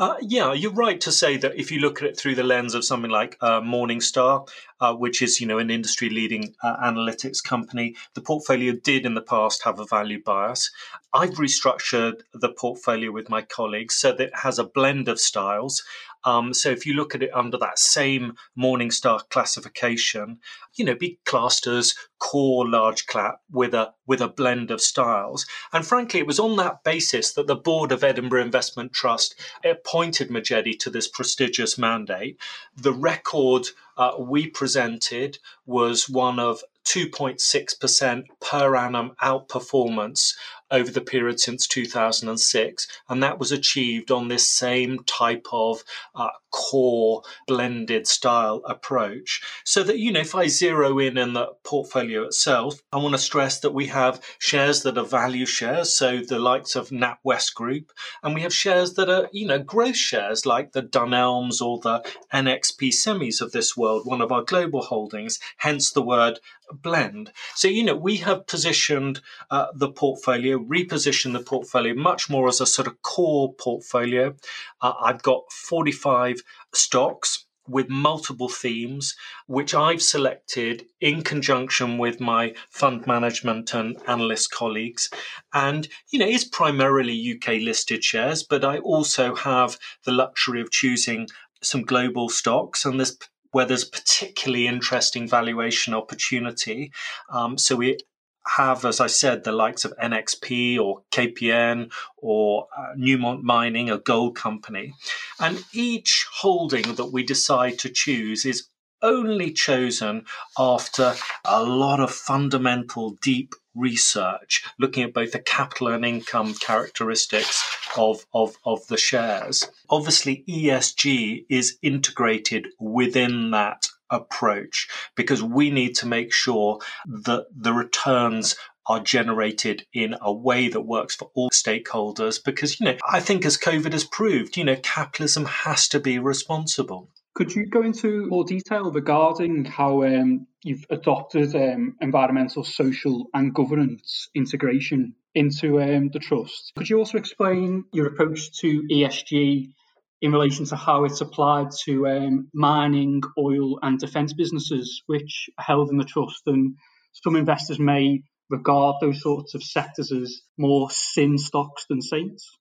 Uh, 0.01 0.15
yeah, 0.19 0.51
you're 0.51 0.73
right 0.73 0.99
to 0.99 1.11
say 1.11 1.37
that 1.37 1.59
if 1.59 1.71
you 1.71 1.79
look 1.79 2.01
at 2.01 2.07
it 2.07 2.17
through 2.17 2.33
the 2.33 2.41
lens 2.41 2.73
of 2.73 2.83
something 2.83 3.11
like 3.11 3.37
uh, 3.39 3.61
Morningstar, 3.61 4.49
uh, 4.79 4.95
which 4.95 5.21
is 5.21 5.39
you 5.39 5.45
know 5.45 5.59
an 5.59 5.69
industry-leading 5.69 6.55
uh, 6.63 6.75
analytics 6.77 7.43
company, 7.43 7.95
the 8.15 8.21
portfolio 8.21 8.73
did 8.73 9.05
in 9.05 9.13
the 9.13 9.21
past 9.21 9.63
have 9.63 9.79
a 9.79 9.85
value 9.85 10.19
bias. 10.19 10.71
I've 11.13 11.35
restructured 11.35 12.21
the 12.33 12.49
portfolio 12.49 13.11
with 13.11 13.29
my 13.29 13.43
colleagues 13.43 13.93
so 13.93 14.11
that 14.13 14.29
it 14.29 14.35
has 14.37 14.57
a 14.57 14.63
blend 14.63 15.07
of 15.07 15.19
styles. 15.19 15.83
Um, 16.23 16.53
so 16.53 16.69
if 16.69 16.85
you 16.85 16.93
look 16.93 17.15
at 17.15 17.23
it 17.23 17.33
under 17.33 17.57
that 17.57 17.79
same 17.79 18.33
Morningstar 18.57 19.27
classification, 19.29 20.39
you 20.75 20.85
know, 20.85 20.95
classed 21.25 21.67
as 21.67 21.95
core 22.19 22.69
large 22.69 23.07
cap 23.07 23.41
with 23.51 23.73
a 23.73 23.93
with 24.05 24.21
a 24.21 24.27
blend 24.27 24.71
of 24.71 24.81
styles. 24.81 25.45
And 25.73 25.85
frankly, 25.85 26.19
it 26.19 26.27
was 26.27 26.39
on 26.39 26.55
that 26.57 26.83
basis 26.83 27.33
that 27.33 27.47
the 27.47 27.55
board 27.55 27.91
of 27.91 28.03
Edinburgh 28.03 28.43
Investment 28.43 28.93
Trust 28.93 29.35
appointed 29.63 30.29
Majedie 30.29 30.77
to 30.79 30.89
this 30.89 31.07
prestigious 31.07 31.77
mandate. 31.77 32.37
The 32.75 32.93
record 32.93 33.67
uh, 33.97 34.13
we 34.19 34.47
presented 34.47 35.39
was 35.65 36.09
one 36.09 36.39
of 36.39 36.63
2.6% 36.85 38.23
per 38.39 38.75
annum 38.75 39.11
outperformance 39.21 40.33
over 40.71 40.91
the 40.91 41.01
period 41.01 41.39
since 41.39 41.67
2006. 41.67 42.87
And 43.09 43.21
that 43.21 43.39
was 43.39 43.51
achieved 43.51 44.11
on 44.11 44.27
this 44.27 44.47
same 44.47 45.03
type 45.03 45.47
of 45.51 45.83
uh, 46.15 46.29
core 46.51 47.23
blended 47.47 48.07
style 48.07 48.61
approach. 48.65 49.41
So 49.63 49.83
that, 49.83 49.99
you 49.99 50.11
know, 50.11 50.19
if 50.19 50.35
I 50.35 50.47
zero 50.47 50.99
in 50.99 51.17
on 51.17 51.33
the 51.33 51.47
portfolio 51.63 52.23
itself, 52.25 52.81
I 52.91 52.97
want 52.97 53.13
to 53.13 53.19
stress 53.19 53.59
that 53.61 53.73
we 53.73 53.87
have 53.87 54.21
shares 54.39 54.83
that 54.83 54.97
are 54.97 55.05
value 55.05 55.45
shares, 55.45 55.95
so 55.95 56.19
the 56.19 56.39
likes 56.39 56.75
of 56.75 56.89
NatWest 56.89 57.55
Group, 57.55 57.91
and 58.23 58.35
we 58.35 58.41
have 58.41 58.53
shares 58.53 58.93
that 58.93 59.09
are, 59.09 59.29
you 59.31 59.47
know, 59.47 59.59
growth 59.59 59.95
shares 59.95 60.45
like 60.45 60.73
the 60.73 60.83
Dunelms 60.83 61.61
or 61.61 61.79
the 61.79 62.01
NXP 62.33 62.89
semis 62.89 63.41
of 63.41 63.51
this 63.51 63.75
world, 63.75 64.05
one 64.05 64.21
of 64.21 64.31
our 64.31 64.43
global 64.43 64.81
holdings, 64.81 65.39
hence 65.57 65.91
the 65.91 66.01
word 66.01 66.39
blend. 66.73 67.31
So, 67.55 67.67
you 67.67 67.83
know, 67.83 67.95
we 67.95 68.17
have 68.17 68.47
positioned 68.47 69.21
uh, 69.49 69.67
the 69.73 69.91
portfolio, 69.91 70.57
repositioned 70.57 71.33
the 71.33 71.43
portfolio 71.43 71.93
much 71.93 72.29
more 72.29 72.47
as 72.47 72.61
a 72.61 72.65
sort 72.65 72.87
of 72.87 73.01
core 73.01 73.53
portfolio. 73.53 74.35
Uh, 74.81 74.93
I've 75.01 75.21
got 75.21 75.51
45 75.51 76.40
stocks 76.73 77.45
with 77.67 77.89
multiple 77.89 78.49
themes, 78.49 79.15
which 79.47 79.73
I've 79.73 80.01
selected 80.01 80.85
in 80.99 81.21
conjunction 81.21 81.97
with 81.97 82.19
my 82.19 82.53
fund 82.69 83.05
management 83.07 83.73
and 83.73 83.97
analyst 84.07 84.51
colleagues. 84.51 85.09
And, 85.53 85.87
you 86.11 86.19
know, 86.19 86.27
it's 86.27 86.43
primarily 86.43 87.35
UK 87.35 87.61
listed 87.61 88.03
shares, 88.03 88.43
but 88.43 88.65
I 88.65 88.79
also 88.79 89.35
have 89.35 89.77
the 90.05 90.11
luxury 90.11 90.61
of 90.61 90.71
choosing 90.71 91.27
some 91.61 91.83
global 91.83 92.29
stocks. 92.29 92.83
And 92.83 92.99
there's 92.99 93.17
where 93.51 93.65
there's 93.65 93.83
particularly 93.83 94.65
interesting 94.67 95.27
valuation 95.27 95.93
opportunity. 95.93 96.91
Um, 97.29 97.57
so 97.57 97.75
we 97.75 97.97
have, 98.45 98.85
as 98.85 98.99
I 98.99 99.07
said, 99.07 99.43
the 99.43 99.51
likes 99.51 99.85
of 99.85 99.93
NXP 99.97 100.79
or 100.79 101.03
KPN 101.11 101.91
or 102.17 102.67
uh, 102.75 102.93
Newmont 102.97 103.43
Mining, 103.43 103.89
a 103.89 103.97
gold 103.97 104.35
company. 104.35 104.93
And 105.39 105.63
each 105.73 106.27
holding 106.31 106.95
that 106.95 107.11
we 107.11 107.23
decide 107.23 107.79
to 107.79 107.89
choose 107.89 108.45
is 108.45 108.67
only 109.01 109.51
chosen 109.51 110.25
after 110.57 111.15
a 111.45 111.63
lot 111.63 111.99
of 111.99 112.11
fundamental, 112.11 113.17
deep 113.21 113.55
research, 113.73 114.63
looking 114.79 115.03
at 115.03 115.13
both 115.13 115.31
the 115.31 115.39
capital 115.39 115.87
and 115.87 116.05
income 116.05 116.53
characteristics 116.53 117.63
of, 117.97 118.25
of, 118.33 118.57
of 118.65 118.85
the 118.87 118.97
shares. 118.97 119.69
Obviously, 119.89 120.43
ESG 120.47 121.45
is 121.49 121.77
integrated 121.81 122.67
within 122.79 123.51
that 123.51 123.87
approach 124.11 124.87
because 125.15 125.41
we 125.41 125.71
need 125.71 125.95
to 125.95 126.05
make 126.05 126.33
sure 126.33 126.79
that 127.07 127.45
the 127.55 127.73
returns 127.73 128.55
are 128.87 128.99
generated 128.99 129.85
in 129.93 130.15
a 130.21 130.33
way 130.33 130.67
that 130.67 130.81
works 130.81 131.15
for 131.15 131.29
all 131.35 131.49
stakeholders 131.51 132.43
because 132.43 132.79
you 132.79 132.85
know 132.85 132.97
i 133.07 133.19
think 133.19 133.45
as 133.45 133.57
covid 133.57 133.93
has 133.93 134.03
proved 134.03 134.57
you 134.57 134.63
know 134.63 134.75
capitalism 134.77 135.45
has 135.45 135.87
to 135.87 135.99
be 135.99 136.17
responsible 136.17 137.07
could 137.33 137.55
you 137.55 137.65
go 137.65 137.81
into 137.81 138.27
more 138.27 138.43
detail 138.43 138.91
regarding 138.91 139.63
how 139.63 140.03
um, 140.03 140.47
you've 140.63 140.85
adopted 140.89 141.55
um, 141.55 141.95
environmental, 142.01 142.63
social, 142.63 143.27
and 143.33 143.53
governance 143.53 144.29
integration 144.35 145.15
into 145.33 145.81
um, 145.81 146.09
the 146.09 146.19
trust? 146.19 146.73
Could 146.77 146.89
you 146.89 146.97
also 146.97 147.17
explain 147.17 147.85
your 147.93 148.07
approach 148.07 148.59
to 148.59 148.83
ESG 148.91 149.71
in 150.21 150.31
relation 150.31 150.65
to 150.65 150.75
how 150.75 151.03
it's 151.05 151.21
applied 151.21 151.69
to 151.85 152.07
um, 152.07 152.47
mining, 152.53 153.21
oil, 153.37 153.79
and 153.81 153.99
defence 153.99 154.33
businesses, 154.33 155.01
which 155.07 155.49
are 155.57 155.63
held 155.63 155.89
in 155.89 155.97
the 155.97 156.05
trust? 156.05 156.43
And 156.45 156.75
some 157.11 157.35
investors 157.35 157.79
may 157.79 158.21
regard 158.49 158.97
those 159.01 159.21
sorts 159.21 159.55
of 159.55 159.63
sectors 159.63 160.11
as 160.11 160.41
more 160.57 160.89
sin 160.91 161.37
stocks 161.37 161.85
than 161.89 162.01
saints. 162.01 162.57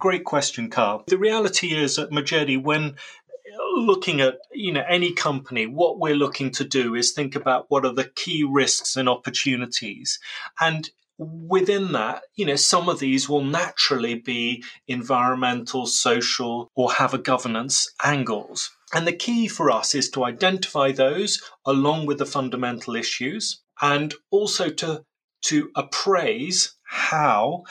Great 0.00 0.24
question, 0.24 0.70
Carl. 0.70 1.04
The 1.06 1.18
reality 1.18 1.74
is 1.74 1.98
at 1.98 2.10
Majedie, 2.10 2.62
when 2.62 2.96
looking 3.76 4.20
at 4.20 4.38
you 4.52 4.72
know 4.72 4.84
any 4.88 5.12
company 5.12 5.66
what 5.66 5.98
we're 5.98 6.14
looking 6.14 6.50
to 6.50 6.64
do 6.64 6.94
is 6.94 7.12
think 7.12 7.34
about 7.34 7.66
what 7.68 7.84
are 7.84 7.94
the 7.94 8.10
key 8.14 8.46
risks 8.48 8.96
and 8.96 9.08
opportunities 9.08 10.18
and 10.60 10.90
within 11.18 11.92
that 11.92 12.22
you 12.36 12.46
know 12.46 12.56
some 12.56 12.88
of 12.88 13.00
these 13.00 13.28
will 13.28 13.44
naturally 13.44 14.14
be 14.14 14.62
environmental 14.86 15.84
social 15.84 16.70
or 16.76 16.92
have 16.92 17.12
a 17.12 17.18
governance 17.18 17.92
angles 18.04 18.70
and 18.94 19.06
the 19.06 19.12
key 19.12 19.48
for 19.48 19.70
us 19.70 19.94
is 19.94 20.08
to 20.10 20.24
identify 20.24 20.92
those 20.92 21.42
along 21.66 22.06
with 22.06 22.18
the 22.18 22.26
fundamental 22.26 22.94
issues 22.94 23.60
and 23.82 24.14
also 24.30 24.68
to 24.70 25.02
to 25.42 25.70
appraise 25.76 26.74
how 26.84 27.62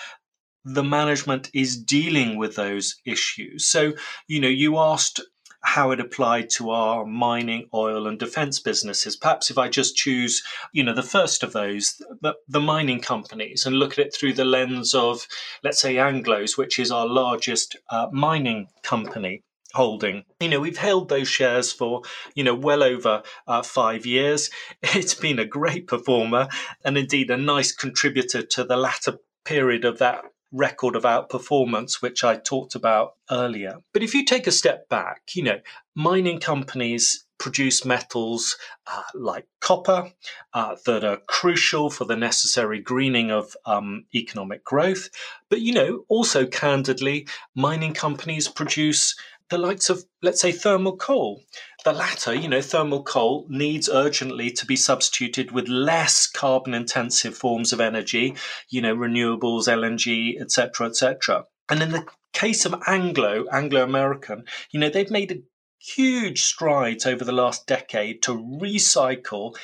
the 0.63 0.83
management 0.83 1.49
is 1.53 1.81
dealing 1.81 2.37
with 2.37 2.55
those 2.55 2.95
issues. 3.05 3.65
So, 3.69 3.93
you 4.27 4.41
know, 4.41 4.49
you 4.49 4.77
asked 4.77 5.21
how 5.67 5.91
it 5.91 5.99
applied 5.99 6.49
to 6.49 6.69
our 6.69 7.05
mining, 7.05 7.67
oil, 7.73 8.07
and 8.07 8.17
defense 8.17 8.57
businesses. 8.57 9.17
Perhaps 9.17 9.51
if 9.51 9.57
I 9.57 9.67
just 9.67 9.97
choose, 9.97 10.41
you 10.71 10.81
know, 10.81 10.93
the 10.93 11.03
first 11.03 11.43
of 11.43 11.51
those, 11.51 12.01
the, 12.21 12.35
the 12.47 12.61
mining 12.61 13.01
companies, 13.01 13.65
and 13.65 13.75
look 13.75 13.91
at 13.91 13.99
it 13.99 14.15
through 14.15 14.31
the 14.31 14.45
lens 14.45 14.95
of, 14.95 15.27
let's 15.65 15.81
say, 15.81 15.97
Anglo's, 15.97 16.57
which 16.57 16.79
is 16.79 16.89
our 16.89 17.05
largest 17.05 17.75
uh, 17.89 18.07
mining 18.13 18.69
company 18.81 19.43
holding. 19.73 20.23
You 20.39 20.47
know, 20.47 20.61
we've 20.61 20.77
held 20.77 21.09
those 21.09 21.27
shares 21.27 21.73
for, 21.73 22.01
you 22.33 22.45
know, 22.45 22.55
well 22.55 22.81
over 22.81 23.21
uh, 23.45 23.61
five 23.61 24.05
years. 24.05 24.49
It's 24.81 25.15
been 25.15 25.37
a 25.37 25.45
great 25.45 25.85
performer 25.85 26.47
and 26.85 26.97
indeed 26.97 27.29
a 27.29 27.35
nice 27.35 27.73
contributor 27.73 28.41
to 28.41 28.63
the 28.63 28.77
latter 28.77 29.19
period 29.43 29.83
of 29.83 29.99
that 29.99 30.23
record 30.51 30.95
of 30.95 31.03
outperformance, 31.03 32.01
which 32.01 32.23
I 32.23 32.37
talked 32.37 32.75
about 32.75 33.13
earlier. 33.29 33.77
But 33.93 34.03
if 34.03 34.13
you 34.13 34.25
take 34.25 34.47
a 34.47 34.51
step 34.51 34.87
back, 34.89 35.21
you 35.33 35.43
know, 35.43 35.59
mining 35.95 36.39
companies 36.39 37.25
produce 37.39 37.85
metals 37.85 38.57
uh, 38.87 39.03
like 39.13 39.45
copper 39.61 40.11
uh, 40.53 40.75
that 40.85 41.03
are 41.03 41.19
crucial 41.27 41.89
for 41.89 42.05
the 42.05 42.15
necessary 42.15 42.81
greening 42.81 43.29
of 43.31 43.55
um, 43.65 44.05
economic 44.15 44.63
growth. 44.63 45.09
But, 45.49 45.61
you 45.61 45.73
know, 45.73 46.05
also 46.07 46.47
candidly, 46.47 47.27
mining 47.53 47.93
companies 47.93 48.47
produce 48.47 49.15
the 49.49 49.57
likes 49.57 49.89
of, 49.89 50.03
let's 50.21 50.41
say, 50.41 50.51
thermal 50.51 50.97
coal. 50.97 51.41
The 51.85 51.93
latter, 51.93 52.33
you 52.33 52.49
know, 52.49 52.61
thermal 52.61 53.03
coal 53.03 53.45
needs 53.49 53.89
urgently 53.89 54.51
to 54.51 54.65
be 54.65 54.75
substituted 54.75 55.51
with 55.51 55.69
less 55.69 56.27
carbon 56.27 56.73
intensive 56.73 57.35
forms 57.35 57.71
of 57.71 57.79
energy, 57.79 58.35
you 58.69 58.81
know, 58.81 58.95
renewables, 58.95 59.67
LNG, 59.67 60.39
etc., 60.41 60.87
etc. 60.87 61.45
And 61.69 61.81
in 61.81 61.91
the 61.91 62.05
case 62.33 62.65
of 62.65 62.81
Anglo, 62.87 63.45
Anglo 63.51 63.83
American, 63.83 64.43
you 64.71 64.79
know, 64.79 64.89
they've 64.89 65.09
made 65.11 65.31
a 65.31 65.41
huge 65.79 66.43
strides 66.43 67.05
over 67.05 67.23
the 67.23 67.31
last 67.31 67.67
decade 67.67 68.21
to 68.23 68.31
recycle 68.31 69.55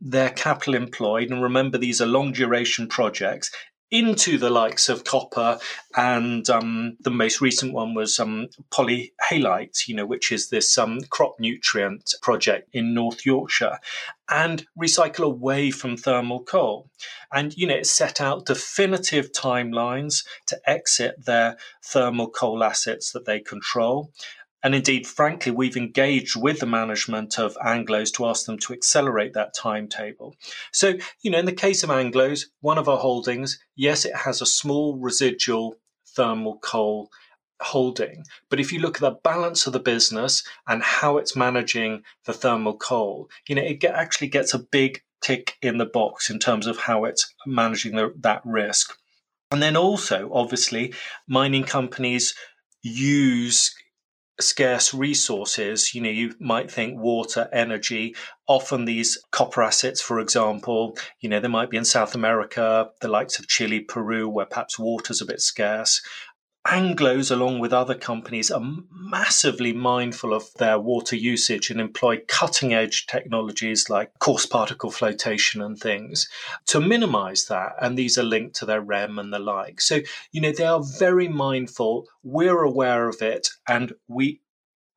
their 0.00 0.30
capital 0.30 0.74
employed. 0.74 1.30
And 1.30 1.42
remember, 1.42 1.78
these 1.78 2.00
are 2.00 2.06
long 2.06 2.32
duration 2.32 2.88
projects 2.88 3.50
into 3.92 4.38
the 4.38 4.50
likes 4.50 4.88
of 4.88 5.04
copper, 5.04 5.58
and 5.94 6.48
um, 6.48 6.96
the 7.00 7.10
most 7.10 7.42
recent 7.42 7.74
one 7.74 7.94
was 7.94 8.18
um, 8.18 8.48
polyhalite, 8.70 9.86
you 9.86 9.94
know, 9.94 10.06
which 10.06 10.32
is 10.32 10.48
this 10.48 10.76
um, 10.78 11.02
crop 11.10 11.38
nutrient 11.38 12.14
project 12.22 12.70
in 12.72 12.94
North 12.94 13.26
Yorkshire, 13.26 13.78
and 14.30 14.66
recycle 14.80 15.24
away 15.24 15.70
from 15.70 15.98
thermal 15.98 16.42
coal. 16.42 16.88
And 17.30 17.54
you 17.56 17.66
know, 17.66 17.76
it 17.76 17.86
set 17.86 18.20
out 18.20 18.46
definitive 18.46 19.30
timelines 19.30 20.24
to 20.46 20.58
exit 20.68 21.26
their 21.26 21.58
thermal 21.84 22.30
coal 22.30 22.64
assets 22.64 23.12
that 23.12 23.26
they 23.26 23.40
control. 23.40 24.10
And 24.62 24.74
indeed, 24.74 25.06
frankly, 25.06 25.50
we've 25.50 25.76
engaged 25.76 26.36
with 26.36 26.60
the 26.60 26.66
management 26.66 27.38
of 27.38 27.56
Anglos 27.56 28.12
to 28.14 28.26
ask 28.26 28.46
them 28.46 28.58
to 28.58 28.72
accelerate 28.72 29.34
that 29.34 29.54
timetable. 29.54 30.36
So, 30.72 30.94
you 31.22 31.30
know, 31.30 31.38
in 31.38 31.46
the 31.46 31.52
case 31.52 31.82
of 31.82 31.90
Anglos, 31.90 32.46
one 32.60 32.78
of 32.78 32.88
our 32.88 32.98
holdings, 32.98 33.58
yes, 33.74 34.04
it 34.04 34.14
has 34.14 34.40
a 34.40 34.46
small 34.46 34.96
residual 34.96 35.76
thermal 36.06 36.58
coal 36.58 37.10
holding. 37.60 38.24
But 38.50 38.60
if 38.60 38.72
you 38.72 38.80
look 38.80 38.96
at 38.96 39.00
the 39.00 39.18
balance 39.22 39.66
of 39.66 39.72
the 39.72 39.80
business 39.80 40.44
and 40.66 40.82
how 40.82 41.16
it's 41.16 41.36
managing 41.36 42.02
the 42.24 42.32
thermal 42.32 42.76
coal, 42.76 43.28
you 43.48 43.54
know, 43.54 43.62
it 43.62 43.80
get, 43.80 43.94
actually 43.94 44.28
gets 44.28 44.54
a 44.54 44.58
big 44.58 45.02
tick 45.22 45.56
in 45.62 45.78
the 45.78 45.86
box 45.86 46.30
in 46.30 46.38
terms 46.38 46.66
of 46.66 46.78
how 46.78 47.04
it's 47.04 47.32
managing 47.46 47.96
the, 47.96 48.12
that 48.20 48.42
risk. 48.44 48.96
And 49.50 49.62
then 49.62 49.76
also, 49.76 50.30
obviously, 50.32 50.94
mining 51.28 51.64
companies 51.64 52.34
use 52.82 53.74
scarce 54.40 54.94
resources. 54.94 55.94
You 55.94 56.02
know, 56.02 56.10
you 56.10 56.34
might 56.40 56.70
think 56.70 56.98
water, 56.98 57.48
energy. 57.52 58.14
Often 58.46 58.84
these 58.84 59.18
copper 59.30 59.62
assets, 59.62 60.00
for 60.00 60.20
example, 60.20 60.96
you 61.20 61.28
know, 61.28 61.40
they 61.40 61.48
might 61.48 61.70
be 61.70 61.76
in 61.76 61.84
South 61.84 62.14
America, 62.14 62.90
the 63.00 63.08
likes 63.08 63.38
of 63.38 63.48
Chile, 63.48 63.80
Peru, 63.80 64.28
where 64.28 64.46
perhaps 64.46 64.78
water's 64.78 65.20
a 65.20 65.26
bit 65.26 65.40
scarce. 65.40 66.02
Anglos, 66.66 67.30
along 67.32 67.58
with 67.58 67.72
other 67.72 67.94
companies, 67.94 68.50
are 68.50 68.62
massively 68.90 69.72
mindful 69.72 70.32
of 70.32 70.54
their 70.54 70.78
water 70.78 71.16
usage 71.16 71.70
and 71.70 71.80
employ 71.80 72.20
cutting 72.28 72.72
edge 72.72 73.06
technologies 73.08 73.90
like 73.90 74.16
coarse 74.20 74.46
particle 74.46 74.92
flotation 74.92 75.60
and 75.60 75.78
things 75.78 76.28
to 76.66 76.80
minimize 76.80 77.46
that. 77.46 77.72
And 77.80 77.98
these 77.98 78.16
are 78.16 78.22
linked 78.22 78.54
to 78.56 78.66
their 78.66 78.80
REM 78.80 79.18
and 79.18 79.32
the 79.32 79.40
like. 79.40 79.80
So, 79.80 80.00
you 80.30 80.40
know, 80.40 80.52
they 80.52 80.64
are 80.64 80.82
very 80.82 81.26
mindful. 81.26 82.06
We're 82.22 82.62
aware 82.62 83.08
of 83.08 83.20
it 83.22 83.48
and 83.66 83.92
we 84.06 84.40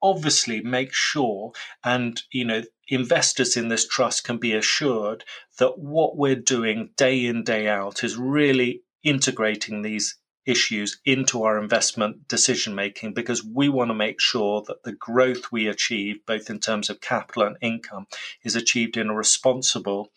obviously 0.04 0.62
make 0.62 0.94
sure 0.94 1.52
and, 1.84 2.22
you 2.32 2.46
know, 2.46 2.62
investors 2.88 3.58
in 3.58 3.70
this 3.70 3.88
trust 3.88 4.24
can 4.24 4.38
be 4.38 4.54
assured 4.54 5.24
that 5.58 5.80
what 5.80 6.16
we're 6.16 6.36
doing 6.36 6.92
day 6.96 7.26
in, 7.26 7.44
day 7.44 7.68
out 7.68 8.04
is 8.04 8.18
really 8.18 8.84
integrating 9.04 9.82
these 9.82 10.16
issues 10.46 11.00
into 11.06 11.44
our 11.44 11.58
investment 11.62 12.28
decision 12.28 12.76
making 12.76 13.14
because 13.14 13.44
we 13.44 13.70
want 13.70 13.90
to 13.90 13.96
make 13.96 14.20
sure 14.20 14.64
that 14.68 14.84
the 14.84 14.92
growth 14.92 15.52
we 15.52 15.68
achieve, 15.68 16.26
both 16.26 16.50
in 16.50 16.60
terms 16.60 16.90
of 16.90 17.02
capital 17.02 17.44
and 17.44 17.58
income, 17.62 18.08
is 18.44 18.56
achieved 18.56 18.98
in 18.98 19.10
a 19.10 19.16
responsible 19.16 20.12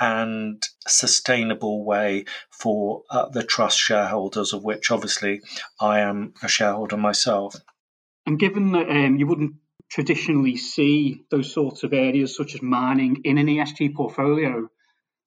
and 0.00 0.62
sustainable 0.86 1.84
way 1.84 2.24
for 2.50 3.02
uh, 3.10 3.28
the 3.28 3.44
trust 3.44 3.78
shareholders, 3.78 4.52
of 4.52 4.64
which 4.64 4.90
obviously 4.90 5.40
I 5.80 6.00
am 6.00 6.34
a 6.42 6.48
shareholder 6.48 6.96
myself. 6.96 7.54
And 8.26 8.38
given 8.38 8.72
that 8.72 8.88
um, 8.88 9.16
you 9.16 9.26
wouldn't 9.26 9.54
traditionally 9.90 10.56
see 10.56 11.22
those 11.30 11.52
sorts 11.52 11.84
of 11.84 11.92
areas, 11.92 12.34
such 12.34 12.54
as 12.54 12.62
mining, 12.62 13.20
in 13.24 13.38
an 13.38 13.46
ESG 13.46 13.94
portfolio, 13.94 14.68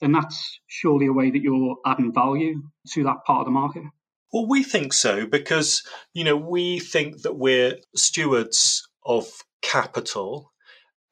then 0.01 0.11
that's 0.11 0.59
surely 0.67 1.07
a 1.07 1.13
way 1.13 1.31
that 1.31 1.41
you're 1.41 1.77
adding 1.85 2.13
value 2.13 2.61
to 2.89 3.03
that 3.03 3.23
part 3.25 3.41
of 3.41 3.45
the 3.45 3.51
market. 3.51 3.83
Well, 4.31 4.47
we 4.47 4.63
think 4.63 4.93
so 4.93 5.25
because, 5.25 5.83
you 6.13 6.23
know, 6.23 6.35
we 6.35 6.79
think 6.79 7.21
that 7.21 7.37
we're 7.37 7.77
stewards 7.95 8.87
of 9.05 9.27
capital 9.61 10.51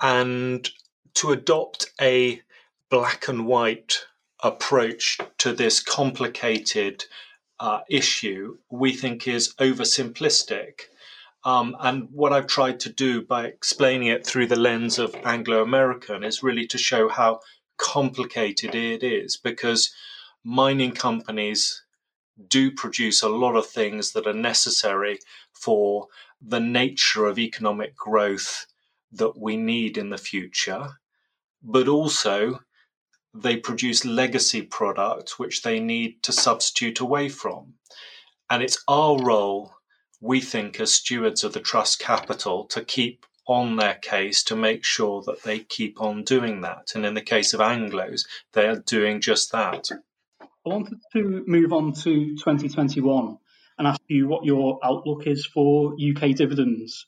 and 0.02 0.70
to 1.16 1.32
adopt 1.32 1.92
a 2.02 2.42
black 2.90 3.28
and 3.28 3.46
white 3.46 4.06
approach 4.44 5.18
to 5.38 5.54
this 5.54 5.82
complicated 5.82 7.06
uh, 7.60 7.80
issue, 7.90 8.58
we 8.70 8.92
think 8.94 9.28
is 9.28 9.54
oversimplistic. 9.56 10.82
Um, 11.46 11.76
and 11.80 12.10
what 12.12 12.34
I've 12.34 12.48
tried 12.48 12.82
to 12.82 12.92
do 12.92 13.22
by 13.22 13.46
explaining 13.46 14.10
it 14.10 14.26
through 14.26 14.48
the 14.48 14.60
lens 14.60 15.00
of 15.00 15.16
Anglo 15.24 15.62
American 15.62 16.24
is 16.24 16.44
really 16.44 16.68
to 16.68 16.78
show 16.78 17.08
how 17.08 17.40
complicated 17.78 18.76
it 18.76 19.04
is 19.04 19.38
because 19.38 19.94
mining 20.44 20.92
companies 20.92 21.85
do 22.48 22.72
produce 22.72 23.22
a 23.24 23.30
lot 23.30 23.56
of 23.56 23.66
things 23.68 24.12
that 24.14 24.28
are 24.28 24.34
necessary 24.34 25.20
for 25.54 26.08
the 26.42 26.60
nature 26.60 27.26
of 27.26 27.40
economic 27.40 27.96
growth 27.96 28.66
that 29.12 29.38
we 29.38 29.58
need 29.58 29.98
in 29.98 30.10
the 30.10 30.18
future. 30.18 30.90
but 31.66 31.88
also 31.88 32.60
they 33.34 33.58
produce 33.58 34.06
legacy 34.06 34.62
products 34.62 35.38
which 35.38 35.62
they 35.64 35.80
need 35.80 36.22
to 36.24 36.32
substitute 36.32 37.00
away 37.00 37.28
from. 37.28 37.74
And 38.50 38.64
it's 38.64 38.84
our 38.88 39.22
role, 39.22 39.74
we 40.22 40.40
think, 40.40 40.80
as 40.80 40.94
stewards 40.94 41.44
of 41.44 41.54
the 41.54 41.60
trust 41.60 42.00
capital, 42.00 42.66
to 42.66 42.86
keep 42.86 43.26
on 43.48 43.76
their 43.76 43.96
case 43.96 44.44
to 44.44 44.56
make 44.56 44.84
sure 44.84 45.22
that 45.24 45.44
they 45.44 45.60
keep 45.60 46.02
on 46.02 46.24
doing 46.24 46.62
that. 46.62 46.94
And 46.96 47.06
in 47.06 47.14
the 47.14 47.22
case 47.22 47.54
of 47.54 47.60
Anglos, 47.60 48.26
they 48.54 48.68
are 48.68 48.80
doing 48.80 49.22
just 49.22 49.52
that. 49.52 49.90
I 50.66 50.72
wanted 50.72 50.98
to 51.14 51.44
move 51.46 51.74
on 51.74 51.94
to 51.94 52.36
2021 52.38 53.38
and 53.78 53.88
ask 53.88 54.02
you 54.08 54.28
what 54.28 54.46
your 54.46 54.80
outlook 54.84 55.28
is 55.28 55.46
for 55.46 55.94
UK 55.94 56.36
dividends. 56.36 57.06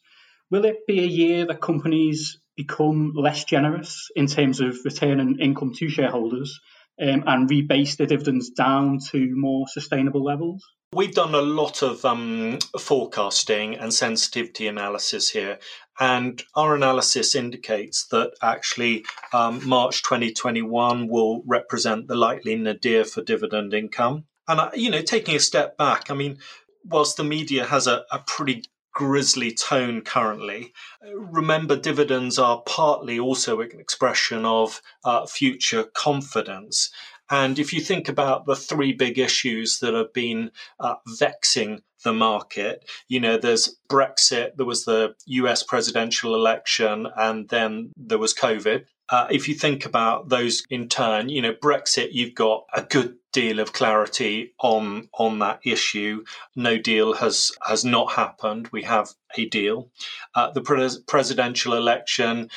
Will 0.52 0.66
it 0.66 0.86
be 0.86 1.00
a 1.00 1.08
year 1.08 1.48
that 1.48 1.60
companies 1.60 2.40
become 2.56 3.14
less 3.16 3.46
generous 3.46 4.12
in 4.16 4.28
terms 4.28 4.60
of 4.60 4.78
return 4.86 5.20
and 5.20 5.42
income 5.42 5.74
to 5.74 5.90
shareholders 5.90 6.60
um, 7.02 7.24
and 7.28 7.50
rebase 7.50 7.98
the 7.98 8.06
dividends 8.06 8.50
down 8.50 9.00
to 9.12 9.36
more 9.36 9.68
sustainable 9.68 10.24
levels? 10.24 10.64
We've 10.94 11.14
done 11.14 11.36
a 11.36 11.42
lot 11.42 11.82
of 11.82 12.06
um, 12.06 12.60
forecasting 12.80 13.76
and 13.76 13.94
sensitivity 13.94 14.68
analysis 14.68 15.30
here, 15.30 15.60
and 16.00 16.42
our 16.56 16.76
analysis 16.76 17.36
indicates 17.36 18.08
that 18.08 18.32
actually 18.42 19.06
um, 19.34 19.68
March 19.68 20.02
2021 20.04 21.10
will 21.10 21.44
represent 21.46 22.08
the 22.08 22.16
likely 22.16 22.56
nadir 22.56 23.04
for 23.04 23.22
dividend 23.22 23.74
income. 23.74 24.26
And, 24.48 24.60
uh, 24.62 24.72
you 24.74 24.90
know, 24.90 25.02
taking 25.02 25.36
a 25.36 25.40
step 25.40 25.78
back, 25.78 26.10
I 26.10 26.14
mean, 26.14 26.38
whilst 26.86 27.18
the 27.18 27.24
media 27.24 27.66
has 27.66 27.88
a, 27.88 28.06
a 28.10 28.20
pretty 28.20 28.64
grisly 28.98 29.52
tone 29.52 30.02
currently. 30.02 30.74
Remember, 31.14 31.76
dividends 31.76 32.40
are 32.40 32.64
partly 32.66 33.20
also 33.20 33.62
an 33.62 33.80
expression 33.80 34.44
of 34.44 34.82
uh, 35.04 35.28
future 35.28 35.84
confidence. 35.84 36.90
And 37.30 37.60
if 37.60 37.74
you 37.74 37.80
think 37.80 38.10
about 38.10 38.48
the 38.48 38.56
three 38.56 38.94
big 38.94 39.20
issues 39.20 39.78
that 39.80 39.94
have 39.94 40.14
been 40.14 40.50
uh, 40.80 40.96
vexing 41.20 41.84
the 42.04 42.12
market, 42.12 42.90
you 43.08 43.20
know, 43.20 43.38
there's 43.38 43.78
Brexit, 43.88 44.56
there 44.56 44.66
was 44.66 44.86
the 44.86 45.14
US 45.28 45.62
presidential 45.62 46.34
election, 46.34 47.08
and 47.16 47.50
then 47.50 47.92
there 47.96 48.18
was 48.18 48.34
COVID. 48.34 48.86
Uh, 49.10 49.28
if 49.32 49.48
you 49.48 49.56
think 49.56 49.86
about 49.86 50.28
those 50.28 50.64
in 50.70 50.90
turn, 50.90 51.30
you 51.30 51.42
know, 51.42 51.54
Brexit, 51.54 52.10
you've 52.12 52.36
got 52.36 52.66
a 52.74 52.82
good 52.82 53.16
deal 53.32 53.60
of 53.60 53.72
clarity 53.72 54.54
on 54.60 55.08
on 55.14 55.40
that 55.40 55.60
issue. 55.64 56.24
No 56.56 56.78
deal 56.78 57.14
has 57.14 57.52
has 57.62 57.86
not 57.86 58.14
happened. 58.14 58.68
We 58.72 58.84
have 58.84 59.10
a 59.38 59.46
deal. 59.46 59.90
Uh, 60.36 60.52
the 60.52 60.62
pres- 60.62 61.00
presidential 61.00 61.74
election, 61.74 62.50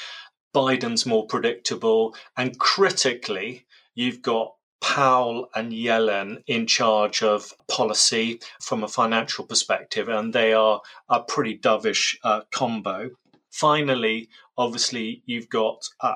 Biden's 0.54 1.06
more 1.06 1.26
predictable, 1.26 2.16
and 2.36 2.58
critically, 2.58 3.66
you've 3.94 4.22
got 4.22 4.54
Powell 4.80 5.50
and 5.54 5.72
Yellen 5.72 6.42
in 6.46 6.66
charge 6.66 7.22
of 7.22 7.52
policy 7.68 8.40
from 8.60 8.82
a 8.82 8.88
financial 8.88 9.44
perspective, 9.44 10.08
and 10.08 10.32
they 10.32 10.52
are 10.52 10.80
a 11.08 11.20
pretty 11.22 11.58
dovish 11.58 12.16
uh, 12.24 12.40
combo. 12.50 13.10
Finally, 13.50 14.28
obviously, 14.56 15.22
you've 15.26 15.48
got 15.48 15.86
uh, 16.00 16.14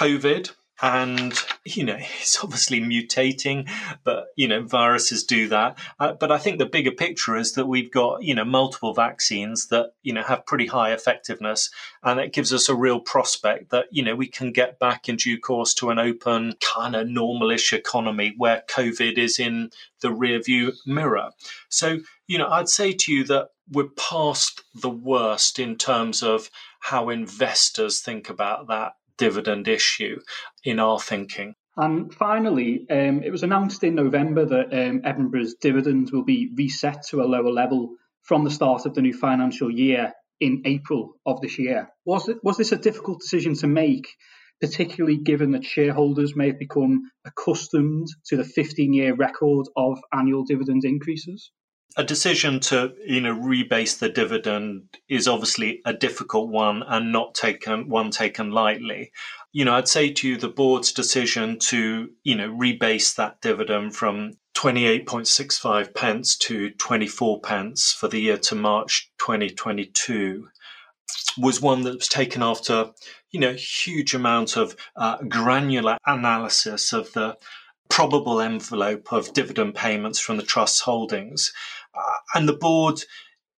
COVID, 0.00 0.50
and 0.82 1.34
you 1.66 1.84
know 1.84 1.96
it's 2.20 2.42
obviously 2.42 2.80
mutating 2.80 3.68
but 4.02 4.28
you 4.34 4.48
know 4.48 4.62
viruses 4.62 5.24
do 5.24 5.48
that. 5.48 5.78
Uh, 5.98 6.14
but 6.14 6.32
i 6.32 6.38
think 6.38 6.58
the 6.58 6.66
bigger 6.66 6.90
picture 6.90 7.36
is 7.36 7.52
that 7.52 7.66
we've 7.66 7.90
got 7.90 8.22
you 8.22 8.34
know 8.34 8.44
multiple 8.44 8.94
vaccines 8.94 9.68
that 9.68 9.92
you 10.02 10.12
know 10.12 10.22
have 10.22 10.46
pretty 10.46 10.66
high 10.66 10.92
effectiveness 10.92 11.70
and 12.02 12.18
it 12.18 12.32
gives 12.32 12.52
us 12.52 12.68
a 12.68 12.74
real 12.74 12.98
prospect 13.00 13.70
that 13.70 13.86
you 13.90 14.02
know 14.02 14.14
we 14.14 14.26
can 14.26 14.52
get 14.52 14.78
back 14.78 15.08
in 15.08 15.16
due 15.16 15.38
course 15.38 15.74
to 15.74 15.90
an 15.90 15.98
open 15.98 16.54
kind 16.60 16.96
of 16.96 17.06
normalish 17.06 17.72
economy 17.72 18.32
where 18.38 18.62
covid 18.70 19.18
is 19.18 19.38
in 19.38 19.70
the 20.00 20.10
rear 20.10 20.40
view 20.40 20.72
mirror. 20.86 21.30
So 21.68 21.98
you 22.26 22.38
know 22.38 22.48
i'd 22.48 22.68
say 22.68 22.92
to 22.92 23.12
you 23.12 23.24
that 23.24 23.48
we're 23.70 23.88
past 23.90 24.62
the 24.74 24.90
worst 24.90 25.58
in 25.58 25.76
terms 25.76 26.22
of 26.22 26.50
how 26.80 27.10
investors 27.10 28.00
think 28.00 28.30
about 28.30 28.66
that 28.68 28.94
dividend 29.20 29.68
issue 29.68 30.18
in 30.64 30.80
our 30.80 30.98
thinking. 30.98 31.54
And 31.76 32.12
finally, 32.12 32.86
um, 32.90 33.22
it 33.22 33.30
was 33.30 33.42
announced 33.42 33.84
in 33.84 33.94
November 33.94 34.44
that 34.44 34.72
um, 34.72 35.02
Edinburgh's 35.04 35.54
dividends 35.54 36.10
will 36.10 36.24
be 36.24 36.50
reset 36.56 37.04
to 37.10 37.22
a 37.22 37.30
lower 37.34 37.50
level 37.50 37.90
from 38.22 38.44
the 38.44 38.50
start 38.50 38.86
of 38.86 38.94
the 38.94 39.02
new 39.02 39.12
financial 39.12 39.70
year 39.70 40.12
in 40.40 40.62
April 40.64 41.14
of 41.24 41.40
this 41.40 41.58
year. 41.58 41.88
Was 42.04 42.28
it, 42.28 42.38
was 42.42 42.56
this 42.56 42.72
a 42.72 42.76
difficult 42.76 43.20
decision 43.20 43.54
to 43.56 43.66
make, 43.66 44.08
particularly 44.60 45.18
given 45.18 45.52
that 45.52 45.64
shareholders 45.64 46.34
may 46.34 46.48
have 46.48 46.58
become 46.58 47.10
accustomed 47.24 48.08
to 48.26 48.36
the 48.36 48.44
15 48.44 48.92
year 48.92 49.14
record 49.14 49.66
of 49.76 49.98
annual 50.12 50.44
dividend 50.44 50.84
increases? 50.84 51.52
A 51.96 52.04
decision 52.04 52.60
to 52.60 52.94
you 53.04 53.20
know 53.20 53.34
rebase 53.34 53.98
the 53.98 54.08
dividend 54.08 54.82
is 55.08 55.26
obviously 55.26 55.80
a 55.84 55.92
difficult 55.92 56.48
one 56.48 56.82
and 56.86 57.12
not 57.12 57.34
taken 57.34 57.88
one 57.88 58.10
taken 58.10 58.50
lightly. 58.50 59.12
You 59.52 59.64
know 59.64 59.74
i'd 59.74 59.88
say 59.88 60.12
to 60.12 60.28
you 60.28 60.36
the 60.36 60.48
board's 60.48 60.92
decision 60.92 61.58
to 61.70 62.10
you 62.22 62.34
know 62.36 62.48
rebase 62.48 63.16
that 63.16 63.40
dividend 63.40 63.96
from 63.96 64.34
28.65 64.54 65.94
pence 65.94 66.36
to 66.36 66.70
24 66.70 67.40
pence 67.40 67.92
for 67.92 68.08
the 68.08 68.20
year 68.20 68.36
to 68.36 68.54
march 68.54 69.10
2022 69.18 70.48
was 71.38 71.60
one 71.60 71.82
that 71.82 71.94
was 71.94 72.08
taken 72.08 72.42
after 72.42 72.90
you 73.30 73.40
know 73.40 73.54
huge 73.54 74.14
amount 74.14 74.56
of 74.56 74.76
uh, 74.96 75.16
granular 75.28 75.96
analysis 76.06 76.92
of 76.92 77.12
the 77.12 77.36
probable 77.90 78.40
envelope 78.40 79.12
of 79.12 79.34
dividend 79.34 79.74
payments 79.74 80.18
from 80.18 80.36
the 80.36 80.42
trust's 80.42 80.80
holdings 80.80 81.52
uh, 81.94 82.14
and 82.34 82.48
the 82.48 82.54
board, 82.54 83.02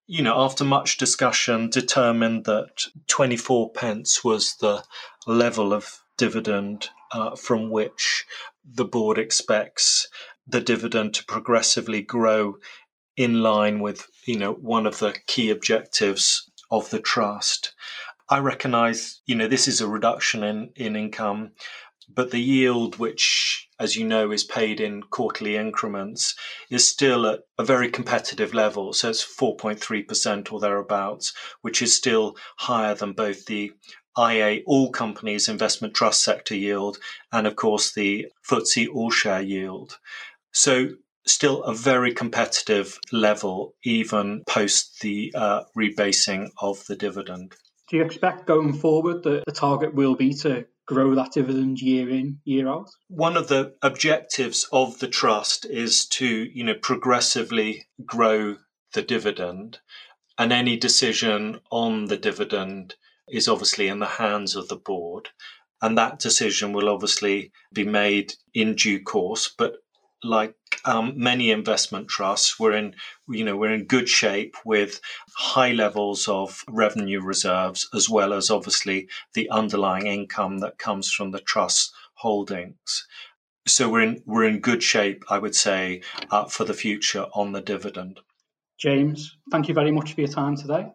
you 0.06 0.22
know, 0.22 0.42
after 0.42 0.64
much 0.64 0.96
discussion, 0.96 1.70
determined 1.70 2.44
that 2.46 2.86
24 3.06 3.70
pence 3.70 4.24
was 4.24 4.56
the 4.56 4.82
level 5.26 5.72
of 5.72 6.00
dividend 6.16 6.88
uh, 7.12 7.36
from 7.36 7.70
which 7.70 8.24
the 8.64 8.84
board 8.84 9.18
expects 9.18 10.08
the 10.46 10.60
dividend 10.60 11.14
to 11.14 11.24
progressively 11.24 12.02
grow 12.02 12.56
in 13.16 13.42
line 13.42 13.80
with, 13.80 14.08
you 14.26 14.38
know, 14.38 14.52
one 14.52 14.86
of 14.86 14.98
the 14.98 15.14
key 15.26 15.50
objectives 15.50 16.50
of 16.70 16.88
the 16.90 17.00
trust. 17.00 17.74
I 18.28 18.38
recognize, 18.38 19.20
you 19.26 19.34
know, 19.34 19.46
this 19.46 19.68
is 19.68 19.80
a 19.80 19.88
reduction 19.88 20.42
in, 20.42 20.70
in 20.74 20.96
income, 20.96 21.52
but 22.14 22.30
the 22.30 22.40
yield, 22.40 22.98
which, 22.98 23.68
as 23.78 23.96
you 23.96 24.04
know, 24.04 24.30
is 24.32 24.44
paid 24.44 24.80
in 24.80 25.02
quarterly 25.02 25.56
increments, 25.56 26.34
is 26.70 26.86
still 26.86 27.26
at 27.26 27.40
a 27.58 27.64
very 27.64 27.90
competitive 27.90 28.54
level. 28.54 28.92
So 28.92 29.10
it's 29.10 29.24
4.3% 29.24 30.52
or 30.52 30.60
thereabouts, 30.60 31.32
which 31.62 31.82
is 31.82 31.96
still 31.96 32.36
higher 32.56 32.94
than 32.94 33.12
both 33.12 33.46
the 33.46 33.72
IA 34.18 34.60
All 34.66 34.90
Companies 34.90 35.48
Investment 35.48 35.94
Trust 35.94 36.22
Sector 36.22 36.54
yield 36.54 36.98
and, 37.32 37.46
of 37.46 37.56
course, 37.56 37.92
the 37.92 38.26
FTSE 38.48 38.88
All 38.92 39.10
Share 39.10 39.42
yield. 39.42 39.98
So 40.52 40.90
still 41.26 41.62
a 41.62 41.74
very 41.74 42.12
competitive 42.12 42.98
level, 43.10 43.74
even 43.84 44.42
post 44.46 45.00
the 45.00 45.32
uh, 45.34 45.62
rebasing 45.76 46.50
of 46.60 46.84
the 46.86 46.96
dividend. 46.96 47.54
Do 47.88 47.96
you 47.96 48.04
expect 48.04 48.46
going 48.46 48.72
forward 48.72 49.22
that 49.24 49.44
the 49.46 49.52
target 49.52 49.94
will 49.94 50.14
be 50.14 50.34
to 50.34 50.64
grow 50.92 51.14
that 51.14 51.32
dividend 51.32 51.80
year 51.80 52.10
in, 52.10 52.40
year 52.44 52.68
out? 52.68 52.90
One 53.08 53.36
of 53.36 53.48
the 53.48 53.74
objectives 53.82 54.68
of 54.72 54.98
the 54.98 55.08
trust 55.08 55.64
is 55.64 56.06
to, 56.08 56.26
you 56.26 56.64
know, 56.64 56.74
progressively 56.74 57.86
grow 58.04 58.56
the 58.92 59.02
dividend. 59.02 59.78
And 60.38 60.52
any 60.52 60.76
decision 60.76 61.60
on 61.70 62.06
the 62.06 62.16
dividend 62.16 62.94
is 63.28 63.48
obviously 63.48 63.88
in 63.88 64.00
the 64.00 64.06
hands 64.06 64.56
of 64.56 64.68
the 64.68 64.76
board. 64.76 65.28
And 65.80 65.96
that 65.98 66.18
decision 66.18 66.72
will 66.72 66.88
obviously 66.88 67.52
be 67.72 67.84
made 67.84 68.34
in 68.54 68.74
due 68.74 69.02
course. 69.02 69.52
But 69.56 69.76
like 70.22 70.54
um, 70.84 71.14
many 71.16 71.50
investment 71.50 72.08
trusts, 72.08 72.58
we're 72.58 72.72
in, 72.72 72.94
you 73.28 73.44
know, 73.44 73.56
we're 73.56 73.72
in 73.72 73.84
good 73.84 74.08
shape 74.08 74.56
with 74.64 75.00
high 75.36 75.72
levels 75.72 76.28
of 76.28 76.64
revenue 76.68 77.20
reserves, 77.20 77.88
as 77.94 78.08
well 78.08 78.32
as 78.32 78.50
obviously 78.50 79.08
the 79.34 79.48
underlying 79.50 80.06
income 80.06 80.58
that 80.58 80.78
comes 80.78 81.12
from 81.12 81.30
the 81.30 81.40
trust 81.40 81.92
holdings. 82.14 83.06
So 83.66 83.88
we're 83.88 84.02
in 84.02 84.22
we're 84.26 84.44
in 84.44 84.58
good 84.58 84.82
shape, 84.82 85.24
I 85.28 85.38
would 85.38 85.54
say, 85.54 86.02
uh, 86.30 86.46
for 86.46 86.64
the 86.64 86.74
future 86.74 87.26
on 87.34 87.52
the 87.52 87.60
dividend. 87.60 88.20
James, 88.78 89.36
thank 89.50 89.68
you 89.68 89.74
very 89.74 89.92
much 89.92 90.14
for 90.14 90.20
your 90.20 90.30
time 90.30 90.56
today. 90.56 90.90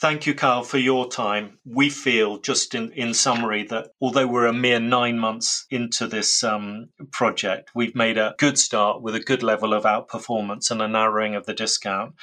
Thank 0.00 0.26
you, 0.26 0.32
Carl, 0.32 0.62
for 0.62 0.78
your 0.78 1.10
time. 1.10 1.58
We 1.66 1.90
feel, 1.90 2.38
just 2.38 2.74
in, 2.74 2.90
in 2.92 3.12
summary, 3.12 3.64
that 3.64 3.88
although 4.00 4.26
we're 4.26 4.46
a 4.46 4.52
mere 4.52 4.80
nine 4.80 5.18
months 5.18 5.66
into 5.70 6.06
this 6.06 6.42
um, 6.42 6.88
project, 7.12 7.72
we've 7.74 7.94
made 7.94 8.16
a 8.16 8.34
good 8.38 8.58
start 8.58 9.02
with 9.02 9.14
a 9.14 9.20
good 9.20 9.42
level 9.42 9.74
of 9.74 9.84
outperformance 9.84 10.70
and 10.70 10.80
a 10.80 10.88
narrowing 10.88 11.34
of 11.34 11.44
the 11.44 11.52
discount. 11.52 12.14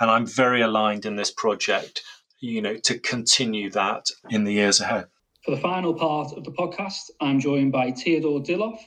And 0.00 0.10
I'm 0.10 0.24
very 0.24 0.62
aligned 0.62 1.04
in 1.04 1.16
this 1.16 1.30
project, 1.30 2.02
you 2.40 2.62
know, 2.62 2.76
to 2.84 2.98
continue 2.98 3.68
that 3.72 4.06
in 4.30 4.44
the 4.44 4.54
years 4.54 4.80
ahead. 4.80 5.08
For 5.44 5.50
the 5.50 5.60
final 5.60 5.92
part 5.92 6.32
of 6.32 6.44
the 6.44 6.52
podcast, 6.52 7.10
I'm 7.20 7.40
joined 7.40 7.72
by 7.72 7.90
Theodore 7.90 8.40
Dilloff, 8.40 8.78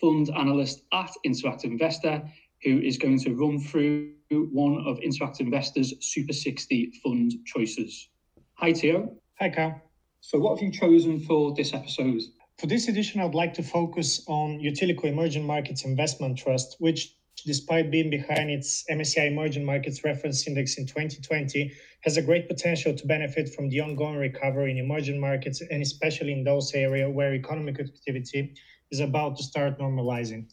fund 0.00 0.30
analyst 0.30 0.84
at 0.94 1.10
Interactive 1.26 1.64
Investor, 1.64 2.22
who 2.62 2.78
is 2.78 2.96
going 2.96 3.18
to 3.20 3.34
run 3.34 3.60
through 3.60 4.14
one 4.30 4.84
of 4.86 4.98
Interactive 5.00 5.40
Investor's 5.40 5.94
Super 6.00 6.32
60 6.32 6.92
fund 7.02 7.32
choices. 7.44 8.08
Hi, 8.54 8.72
Theo. 8.72 9.16
Hi, 9.40 9.50
Carl. 9.50 9.80
So, 10.20 10.38
what 10.38 10.58
have 10.58 10.62
you 10.62 10.72
chosen 10.72 11.20
for 11.20 11.54
this 11.54 11.74
episode? 11.74 12.20
For 12.58 12.66
this 12.66 12.88
edition, 12.88 13.20
I'd 13.20 13.34
like 13.34 13.54
to 13.54 13.62
focus 13.62 14.22
on 14.28 14.60
Utilico 14.60 15.04
Emerging 15.04 15.46
Markets 15.46 15.84
Investment 15.84 16.38
Trust, 16.38 16.76
which, 16.78 17.16
despite 17.46 17.90
being 17.90 18.10
behind 18.10 18.50
its 18.50 18.84
MSCI 18.90 19.28
Emerging 19.28 19.64
Markets 19.64 20.04
Reference 20.04 20.46
Index 20.46 20.76
in 20.76 20.86
2020, 20.86 21.72
has 22.02 22.16
a 22.16 22.22
great 22.22 22.48
potential 22.48 22.94
to 22.94 23.06
benefit 23.06 23.52
from 23.54 23.68
the 23.70 23.80
ongoing 23.80 24.16
recovery 24.16 24.70
in 24.70 24.78
emerging 24.78 25.18
markets 25.18 25.62
and 25.70 25.82
especially 25.82 26.32
in 26.32 26.44
those 26.44 26.72
areas 26.74 27.10
where 27.12 27.34
economic 27.34 27.80
activity 27.80 28.54
is 28.90 29.00
about 29.00 29.36
to 29.38 29.42
start 29.42 29.78
normalizing. 29.78 30.46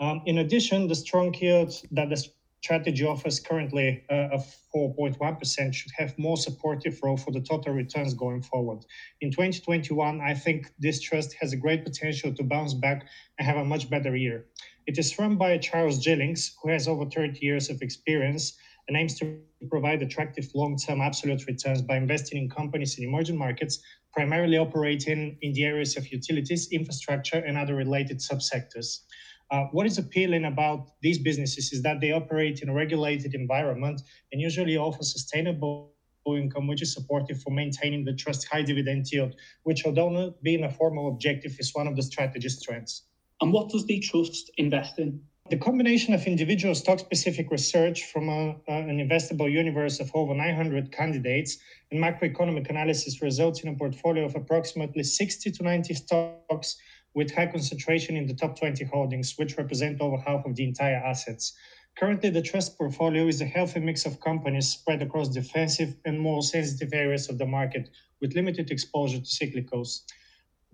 Um, 0.00 0.20
in 0.26 0.38
addition, 0.38 0.88
the 0.88 0.94
strong 0.94 1.32
yield 1.34 1.72
that 1.92 2.10
the 2.10 2.22
strategy 2.62 3.04
offers 3.04 3.38
currently 3.40 4.04
uh, 4.10 4.28
of 4.32 4.56
4.1% 4.74 5.74
should 5.74 5.92
have 5.96 6.18
more 6.18 6.36
supportive 6.36 6.98
role 7.02 7.16
for 7.16 7.30
the 7.30 7.40
total 7.40 7.72
returns 7.72 8.14
going 8.14 8.42
forward. 8.42 8.84
In 9.20 9.30
2021, 9.30 10.20
I 10.20 10.34
think 10.34 10.72
this 10.78 11.00
trust 11.00 11.36
has 11.40 11.52
a 11.52 11.56
great 11.56 11.84
potential 11.84 12.34
to 12.34 12.42
bounce 12.42 12.74
back 12.74 13.06
and 13.38 13.46
have 13.46 13.56
a 13.56 13.64
much 13.64 13.88
better 13.88 14.16
year. 14.16 14.46
It 14.86 14.98
is 14.98 15.18
run 15.18 15.36
by 15.36 15.58
Charles 15.58 15.98
Jillings, 15.98 16.56
who 16.62 16.70
has 16.70 16.88
over 16.88 17.04
30 17.04 17.38
years 17.40 17.70
of 17.70 17.82
experience 17.82 18.56
and 18.88 18.96
aims 18.96 19.18
to 19.18 19.40
provide 19.68 20.02
attractive 20.02 20.48
long-term 20.54 21.00
absolute 21.00 21.46
returns 21.46 21.82
by 21.82 21.96
investing 21.96 22.38
in 22.38 22.48
companies 22.48 22.98
in 22.98 23.04
emerging 23.04 23.36
markets, 23.36 23.80
primarily 24.12 24.58
operating 24.58 25.36
in 25.42 25.52
the 25.52 25.64
areas 25.64 25.96
of 25.96 26.10
utilities, 26.12 26.68
infrastructure, 26.70 27.38
and 27.38 27.58
other 27.58 27.74
related 27.74 28.18
subsectors. 28.18 29.00
Uh, 29.50 29.64
what 29.72 29.86
is 29.86 29.98
appealing 29.98 30.44
about 30.44 30.88
these 31.02 31.18
businesses 31.18 31.72
is 31.72 31.82
that 31.82 32.00
they 32.00 32.12
operate 32.12 32.60
in 32.62 32.68
a 32.68 32.74
regulated 32.74 33.34
environment 33.34 34.02
and 34.32 34.40
usually 34.40 34.76
offer 34.76 35.02
sustainable 35.02 35.92
income, 36.26 36.66
which 36.66 36.82
is 36.82 36.92
supportive 36.92 37.40
for 37.40 37.50
maintaining 37.50 38.04
the 38.04 38.12
trust 38.12 38.48
high 38.48 38.62
dividend 38.62 39.06
yield, 39.12 39.34
which, 39.62 39.86
although 39.86 40.08
not 40.08 40.42
being 40.42 40.64
a 40.64 40.70
formal 40.70 41.08
objective, 41.08 41.54
is 41.60 41.72
one 41.74 41.86
of 41.86 41.94
the 41.94 42.02
strategy's 42.02 42.58
strengths. 42.58 43.02
And 43.40 43.52
what 43.52 43.68
does 43.68 43.86
the 43.86 44.00
trust 44.00 44.50
invest 44.56 44.98
in? 44.98 45.20
The 45.48 45.56
combination 45.56 46.12
of 46.12 46.26
individual 46.26 46.74
stock 46.74 46.98
specific 46.98 47.52
research 47.52 48.06
from 48.06 48.28
a, 48.28 48.56
an 48.66 48.98
investable 48.98 49.50
universe 49.50 50.00
of 50.00 50.10
over 50.12 50.34
900 50.34 50.90
candidates 50.90 51.58
and 51.92 52.02
macroeconomic 52.02 52.68
analysis 52.68 53.22
results 53.22 53.60
in 53.60 53.68
a 53.68 53.76
portfolio 53.76 54.24
of 54.24 54.34
approximately 54.34 55.04
60 55.04 55.52
to 55.52 55.62
90 55.62 55.94
stocks 55.94 56.76
with 57.16 57.34
high 57.34 57.46
concentration 57.46 58.14
in 58.14 58.26
the 58.26 58.34
top 58.34 58.58
20 58.58 58.84
holdings, 58.84 59.36
which 59.38 59.56
represent 59.56 60.00
over 60.02 60.18
half 60.18 60.44
of 60.44 60.54
the 60.54 60.64
entire 60.64 60.96
assets. 60.96 61.54
Currently, 61.98 62.28
the 62.28 62.42
trust 62.42 62.76
portfolio 62.76 63.26
is 63.26 63.40
a 63.40 63.46
healthy 63.46 63.80
mix 63.80 64.04
of 64.04 64.20
companies 64.20 64.68
spread 64.68 65.00
across 65.00 65.30
defensive 65.30 65.96
and 66.04 66.20
more 66.20 66.42
sensitive 66.42 66.92
areas 66.92 67.30
of 67.30 67.38
the 67.38 67.46
market 67.46 67.88
with 68.20 68.34
limited 68.34 68.70
exposure 68.70 69.18
to 69.18 69.24
cyclicals. 69.24 70.02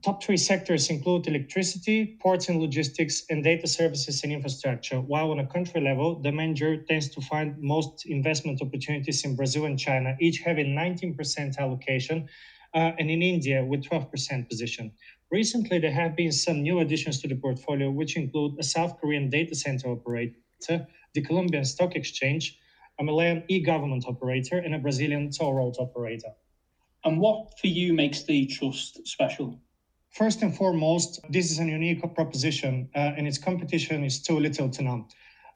Top 0.02 0.20
three 0.20 0.37
sectors 0.37 0.90
include 0.90 1.28
electricity, 1.28 2.18
ports 2.20 2.48
and 2.48 2.61
logistics, 2.61 3.22
and 3.31 3.44
data 3.44 3.68
services 3.68 4.24
and 4.24 4.33
infrastructure. 4.33 5.00
While 5.00 5.31
on 5.31 5.38
a 5.38 5.46
country 5.46 5.81
level, 5.81 6.20
the 6.20 6.33
manager 6.33 6.76
tends 6.76 7.09
to 7.11 7.20
find 7.20 7.57
most 7.62 8.05
investment 8.07 8.61
opportunities 8.61 9.24
in 9.24 9.37
Brazil 9.37 9.66
and 9.66 9.78
China, 9.78 10.16
each 10.18 10.40
having 10.40 10.74
19% 10.74 11.57
allocation, 11.57 12.28
uh, 12.74 12.92
and 12.98 13.11
in 13.11 13.22
India 13.22 13.64
with 13.64 13.85
12% 13.85 14.48
position. 14.48 14.92
Recently, 15.33 15.79
there 15.79 15.90
have 15.92 16.14
been 16.14 16.31
some 16.31 16.61
new 16.61 16.81
additions 16.81 17.18
to 17.23 17.27
the 17.27 17.37
portfolio, 17.37 17.90
which 17.90 18.16
include 18.18 18.59
a 18.59 18.62
South 18.62 19.01
Korean 19.01 19.31
data 19.31 19.55
center 19.55 19.88
operator, 19.88 20.87
the 21.14 21.23
Colombian 21.23 21.64
Stock 21.64 21.97
Exchange, 21.97 22.59
a 23.01 23.03
Malayan 23.03 23.42
e 23.49 23.62
government 23.62 24.05
operator, 24.07 24.59
and 24.59 24.75
a 24.75 24.79
Brazilian 24.79 25.31
toll 25.31 25.55
road 25.55 25.77
operator. 25.79 26.29
And 27.07 27.18
what 27.18 27.59
for 27.59 27.68
you 27.68 27.95
makes 27.95 28.25
the 28.25 28.45
trust 28.45 29.09
special? 29.09 29.59
First 30.11 30.42
and 30.42 30.55
foremost, 30.55 31.21
this 31.31 31.51
is 31.51 31.59
a 31.59 31.64
unique 31.64 32.03
proposition, 32.14 32.90
uh, 32.95 33.14
and 33.16 33.27
its 33.27 33.38
competition 33.38 34.05
is 34.05 34.23
too 34.23 34.38
little 34.38 34.68
to 34.68 34.83
none. 34.83 35.07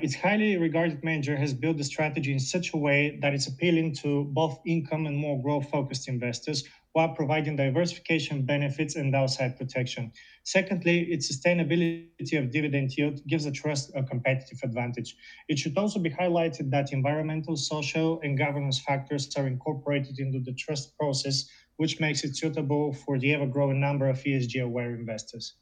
Its 0.01 0.15
highly 0.15 0.57
regarded 0.57 1.05
manager 1.05 1.37
has 1.37 1.53
built 1.53 1.77
the 1.77 1.85
strategy 1.85 2.33
in 2.33 2.41
such 2.41 2.73
a 2.73 2.79
way 2.79 3.19
that 3.21 3.35
it's 3.35 3.47
appealing 3.47 3.95
to 3.97 4.25
both 4.25 4.59
income 4.67 5.05
and 5.05 5.17
more 5.19 5.43
growth 5.43 5.69
focused 5.69 6.09
investors 6.09 6.65
while 6.97 7.11
providing 7.11 7.57
diversification 7.57 8.41
benefits 8.41 8.97
and 8.97 9.13
downside 9.13 9.55
protection. 9.59 10.11
Secondly, 10.45 11.01
its 11.13 11.31
sustainability 11.31 12.39
of 12.39 12.51
dividend 12.51 12.91
yield 12.97 13.21
gives 13.27 13.45
the 13.45 13.51
trust 13.51 13.93
a 13.95 14.03
competitive 14.03 14.59
advantage. 14.63 15.15
It 15.47 15.59
should 15.59 15.77
also 15.77 15.99
be 15.99 16.09
highlighted 16.09 16.71
that 16.71 16.95
environmental, 16.95 17.55
social, 17.55 18.19
and 18.23 18.39
governance 18.39 18.81
factors 18.81 19.29
are 19.37 19.47
incorporated 19.47 20.19
into 20.19 20.41
the 20.41 20.55
trust 20.55 20.97
process, 20.97 21.45
which 21.77 22.01
makes 22.01 22.25
it 22.25 22.35
suitable 22.35 22.95
for 22.95 23.19
the 23.19 23.35
ever 23.35 23.47
growing 23.47 23.79
number 23.79 24.09
of 24.09 24.17
ESG 24.25 24.63
aware 24.63 24.95
investors. 24.95 25.57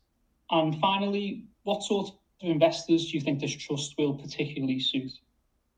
And 0.52 0.78
finally, 0.78 1.48
what 1.64 1.82
sort 1.82 2.10
of 2.10 2.14
investors 2.42 3.10
do 3.10 3.18
you 3.18 3.20
think 3.20 3.40
this 3.40 3.56
trust 3.56 3.96
will 3.98 4.14
particularly 4.14 4.78
suit? 4.78 5.10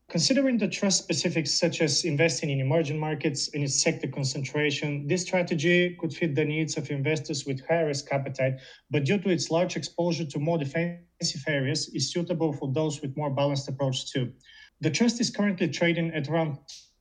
Considering 0.09 0.57
the 0.57 0.69
trust 0.69 1.03
specifics 1.03 1.51
such 1.51 1.81
as 1.81 2.05
investing 2.05 2.49
in 2.49 2.61
emerging 2.61 2.97
markets 2.97 3.49
and 3.53 3.61
its 3.61 3.81
sector 3.81 4.07
concentration, 4.07 5.05
this 5.05 5.23
strategy 5.23 5.97
could 5.99 6.13
fit 6.13 6.33
the 6.33 6.45
needs 6.45 6.77
of 6.77 6.89
investors 6.89 7.45
with 7.45 7.59
higher 7.67 7.87
risk 7.87 8.07
appetite, 8.13 8.53
but 8.89 9.03
due 9.03 9.17
to 9.17 9.29
its 9.29 9.51
large 9.51 9.75
exposure 9.75 10.23
to 10.23 10.39
more 10.39 10.57
defensive 10.57 11.43
areas, 11.45 11.89
is 11.89 12.09
suitable 12.09 12.53
for 12.53 12.71
those 12.71 13.01
with 13.01 13.17
more 13.17 13.29
balanced 13.29 13.67
approach 13.67 14.09
too. 14.09 14.31
The 14.79 14.91
trust 14.91 15.19
is 15.19 15.29
currently 15.29 15.67
trading 15.67 16.11
at 16.13 16.29
around 16.29 16.57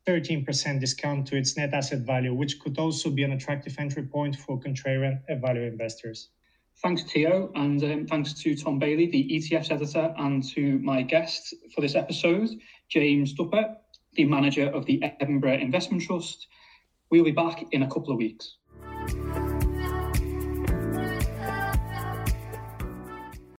13% 0.08 0.80
discount 0.80 1.28
to 1.28 1.36
its 1.36 1.56
net 1.56 1.74
asset 1.74 2.00
value, 2.00 2.34
which 2.34 2.58
could 2.58 2.76
also 2.76 3.08
be 3.10 3.22
an 3.22 3.30
attractive 3.30 3.76
entry 3.78 4.02
point 4.02 4.34
for 4.34 4.58
contrarian 4.58 5.20
value 5.40 5.62
investors. 5.62 6.30
Thanks, 6.82 7.02
Theo, 7.04 7.50
and 7.54 7.82
um, 7.84 8.06
thanks 8.06 8.34
to 8.34 8.54
Tom 8.54 8.78
Bailey, 8.78 9.06
the 9.06 9.26
ETFs 9.32 9.70
editor, 9.70 10.14
and 10.18 10.44
to 10.50 10.78
my 10.80 11.00
guest 11.00 11.54
for 11.74 11.80
this 11.80 11.94
episode, 11.94 12.50
James 12.90 13.32
de 13.32 13.44
Uphaugh, 13.44 13.76
the 14.12 14.26
manager 14.26 14.68
of 14.68 14.84
the 14.84 15.02
Edinburgh 15.02 15.58
Investment 15.58 16.02
Trust. 16.02 16.48
We'll 17.10 17.24
be 17.24 17.30
back 17.30 17.64
in 17.72 17.82
a 17.82 17.86
couple 17.86 18.12
of 18.12 18.18
weeks. 18.18 18.58